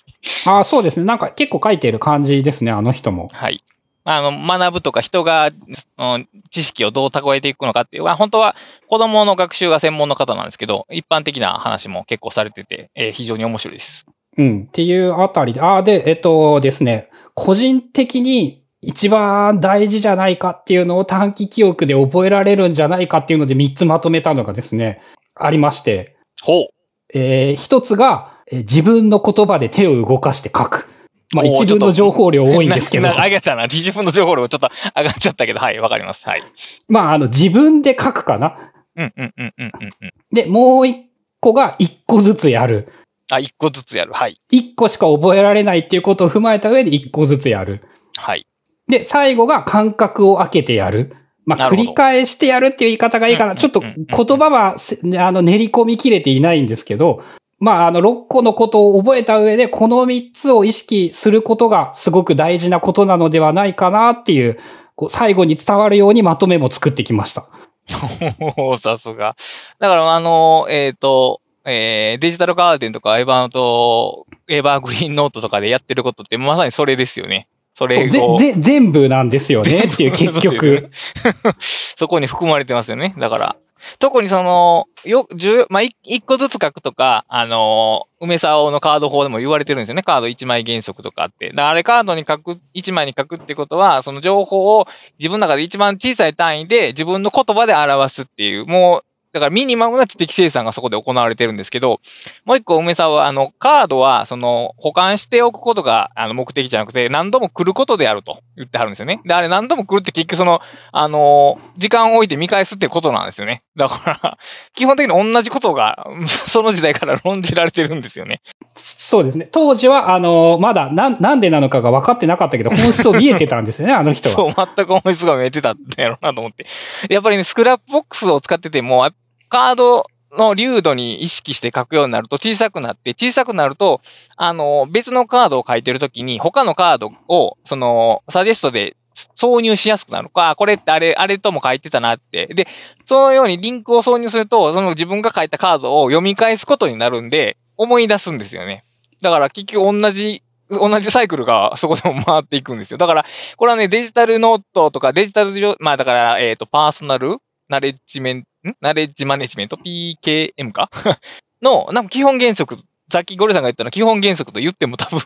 [0.45, 1.05] ああ、そうですね。
[1.05, 3.30] なんか結構書いてる感じですね、あの人も。
[3.32, 3.63] はい。
[4.03, 5.49] あの、学ぶとか人が、
[5.97, 8.55] うん知識をどう蓄えていくのかっていう、まあ本当は
[8.88, 14.05] 子供の学習が専門の方なんですけど、一般的な話も結構されてて、えー非常に面白いです。
[14.38, 14.66] うん。
[14.68, 25.01] っていうあたりで、ああ、で、えっとですね、個人的に一番大事じゃないかっていうのを短期記憶で覚えられるんじゃないかっていうので3つまとめたのがですね、
[25.34, 26.68] ありまして、ほう。
[27.14, 30.88] えー一つが、えー自分の言葉で手を動かして書く。
[31.34, 33.64] まあ一文の情報量多いんですけど上 げたな。
[33.64, 36.28] 自分の情報量ちょっと上がっちゃったけど、はい、わかります。
[36.28, 36.43] はい。
[36.88, 38.58] まああの自分で書くかな。
[38.95, 39.89] うん、うん、うん、うん、うん。
[40.01, 41.06] うんで、もう一
[41.39, 42.91] 個が一個ずつやる。
[43.32, 44.12] あ、一個ずつやる。
[44.14, 44.38] はい。
[44.51, 47.82] 一個しか覚えられないっていうことを踏まえた上で一個ずつやる。
[48.18, 48.45] はい。
[48.88, 51.16] で、最後が感覚を開けてやる。
[51.46, 53.52] まあ、繰り返してやるっていう言い方がいいかな。
[53.52, 57.24] うんちょっと言葉はせ、あの、練り込みきれていないんですけど、
[57.60, 64.60] まあ、あの、6個のことを覚えた上で、この3つを意識することがすごく大事なことなのではないかなっていう、
[64.96, 67.48] こう最後に伝わるようにまとめも作ってきました。
[68.58, 69.36] おさすが。
[69.80, 77.48] だから、あの、えっ、と、えー、デジタルガーデンとかエヴァノート、エヴァーグリーンノートとかでやってることってまさにそれですよね。
[77.76, 80.89] それぜぜ全部なんですよねっていう結局。
[81.59, 83.13] そこに含まれてますよね。
[83.17, 83.55] だから。
[83.99, 90.01] 特にその、よ、十、まあ、い一個ずつ書くとか、あのー梅沢のカード法でも言われてるんですよね。
[90.01, 91.49] カード1枚原則とかあって。
[91.49, 94.88] だからあれカードに書く、1枚に書くってことは、その情報を
[95.19, 101.99] 自分の中で一番小さい単位で自分の言葉で表すっていう、もう、だからミニマムな知的生産がそこで行われてるんですけど、
[102.45, 109.19] もう一個梅沢は、あの、カードは、その、保管しておくことが、あの、目的じゃなくて、何度も来ることであると言ってはるんですよね。
[109.25, 110.61] で、あれ何度も来るって結局その、
[110.93, 113.63] あの、時間を置いて見返すってことなんですよね。
[113.75, 114.38] だから、
[114.73, 116.07] 基本的に同じことが、
[116.47, 118.39] その時代から論じられてるんですよね。
[118.73, 119.49] そうですね。
[119.51, 124.36] 当時は、あの、まだ、なん、なんでなのかが分かってなかったけど、本質を見えてたんですよね、 あの人は。
[124.36, 126.65] そう、全く思いすが見えてたんやろうなと思って。
[127.09, 129.05] やっぱりね、スクラップボックスを使ってても、
[129.50, 134.02] カードの粒度に意識して書くようになると小さくなって、小さくなると、
[134.38, 138.96] あの、別のカードを書いてるときに、他のカードを、その、サジェストで
[139.36, 142.48] 挿入しやすくなるか、これってあれ、あれとも書いてたなって。
[142.48, 142.68] で、
[143.06, 148.84] そのようにリンクを挿入すると、その自分が書いたカードを読み返すことになるんで、思い出すんですよね。
[149.22, 152.98] だから結局同じ、同じサイクルがそこでも回っていくんですよ。
[152.98, 153.26] だから、
[153.56, 157.38] これはね、デジタルノートとかデジタル、まあだから、えっ、と、パーソナル
[157.70, 158.48] ナレッジメント、
[158.82, 160.89] ナレッジマネジメント ?PKM か？
[161.61, 162.78] の、なんか基本原則、
[163.11, 165.22] さっきゴリさんが言ったのは基本原則と言っても多分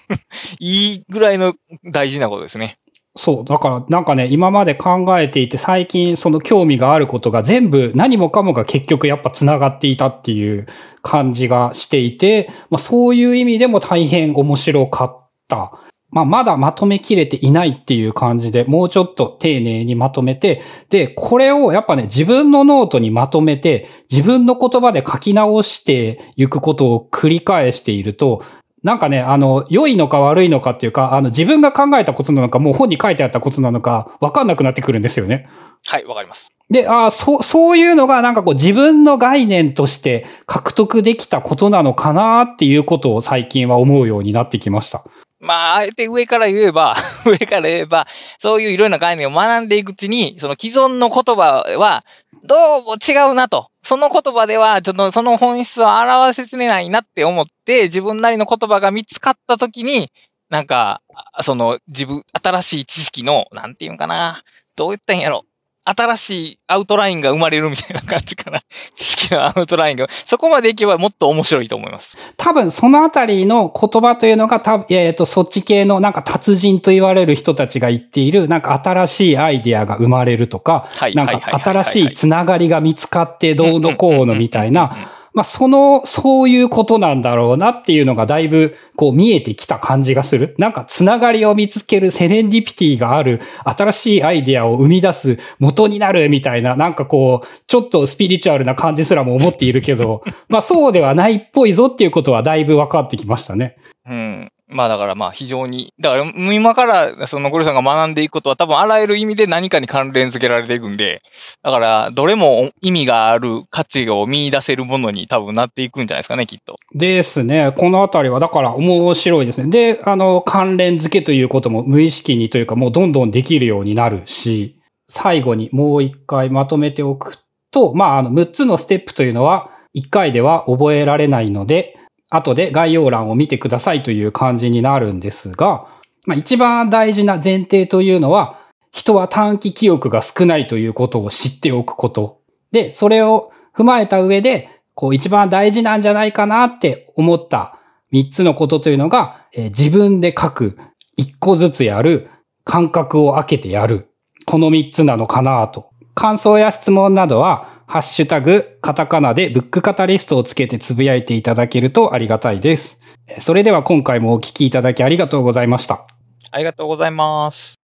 [0.59, 2.77] いいぐらいの大事なことですね。
[3.15, 3.45] そう。
[3.45, 10.67] だから、なんかね、今まで考えていて、最近その興味があることが全部何もかもが結局やっぱ繋がっていたっていう
[11.01, 15.73] 感じがしていて、まあそういう意味でも大変面白かった。
[16.11, 28.43] まあまだまとめきれていないっていう感じで、もうちょっと丁寧にまとめて、で、これをやっぱね、自分のノートにまとめて、自分の言葉で書き直していくことを繰り返していると、
[28.83, 35.49] なんかね、あの、良いのか悪いのかっていうか、あの、自分が考えたことなのか、もう本に書いてあったことなのか、わかんなくなってくるんですよね。
[35.85, 36.53] はい、わかります。
[36.69, 45.03] で、ああ、そう、そういうのがなんかこう自分の概念として獲得できたことなのかなっていうことを最近は思うようになってきました。
[45.39, 48.07] まあ、あえて上から言えば、 上から言えば、
[48.39, 52.03] そういういろんな概念を学んでいくうちに、その既存の言葉は、
[52.43, 53.69] どうも違うなと。
[53.81, 60.11] その言葉では、ちょっとその本質を表せてないなって思って、自分なりの言葉が見つかったときに、
[60.49, 61.01] なんか、
[61.41, 64.43] その自分、新しい知識の、なんていうんかな。
[64.75, 65.45] どう言ったんやろ。
[65.89, 68.61] 新しいアウトラインが生まれるみたいな感じかな。
[68.95, 70.07] 知識のアウトラインが。
[70.09, 72.15] そこまでいけばもっと面白いと思います。
[72.37, 81.15] 多分そのあたりの言葉というのが、たえっ、と、そっち系のなんか達人と言われる人たちが言っている、なんか新しいアイデアが生まれるとか、はい。
[81.15, 84.95] なんか新しいつながりが見つかってどうのこうのみたいな、
[85.39, 90.53] まあその、そういうことなんだろうなっていうのがだいぶこう見えてきた感じがする。
[90.57, 103.77] なんかつながりを見つけるセレンディピティがある、新しいアイデアを生み出す元になるみたいな、なんかこう、ちょっとスピリチュアルな感じすらも思っているけど、 まあそうではないっぽいぞっていうことはだいぶ分かってきましたね。
[104.09, 104.51] うん。
[104.69, 111.23] まあだからまあ非常に、だから今からそのゴリさんが学んでいくことは多分あらゆる意味で何かに関連付けられていくんで、
[111.63, 116.75] だからどれも意味がある価値を見出せるものに多分なっていくんじゃないですかね、きっと。
[116.93, 117.73] ですね。
[117.77, 119.71] このあたりは、だから面白いですね。
[119.71, 127.39] で、あの、関連付けということも無意識にというか、もうどんどんできるようになるし、最後にもう一回まとめておく
[127.71, 131.98] と、まあ、あの、6つのステップというのは、1回では覚えられないので、
[132.29, 135.87] 後で概要欄を見てくださいという感じになるんですが、
[136.27, 138.59] まあ、一番大事な前提というのは、
[138.91, 142.41] 人は短期記憶が少ないということを知っておくこと。
[142.71, 147.79] で、それを踏まえた上で、こう一番大事なんじゃないかなって思った
[148.11, 150.77] 3つのことというのが、えー自分で書く、
[151.17, 152.29] 1個ずつやる、
[152.63, 154.09] 感覚を開けてやる。
[154.45, 155.89] この3つなのかなと。
[156.13, 163.01] 感想や質問などは、ハッシュタグ、カタカナでブックカタリストをつけてつぶやいていただけるとありがたいです。
[163.39, 166.05] それでは今回もお聞きいただきありがとうございました。
[166.51, 167.78] ありがとうございます。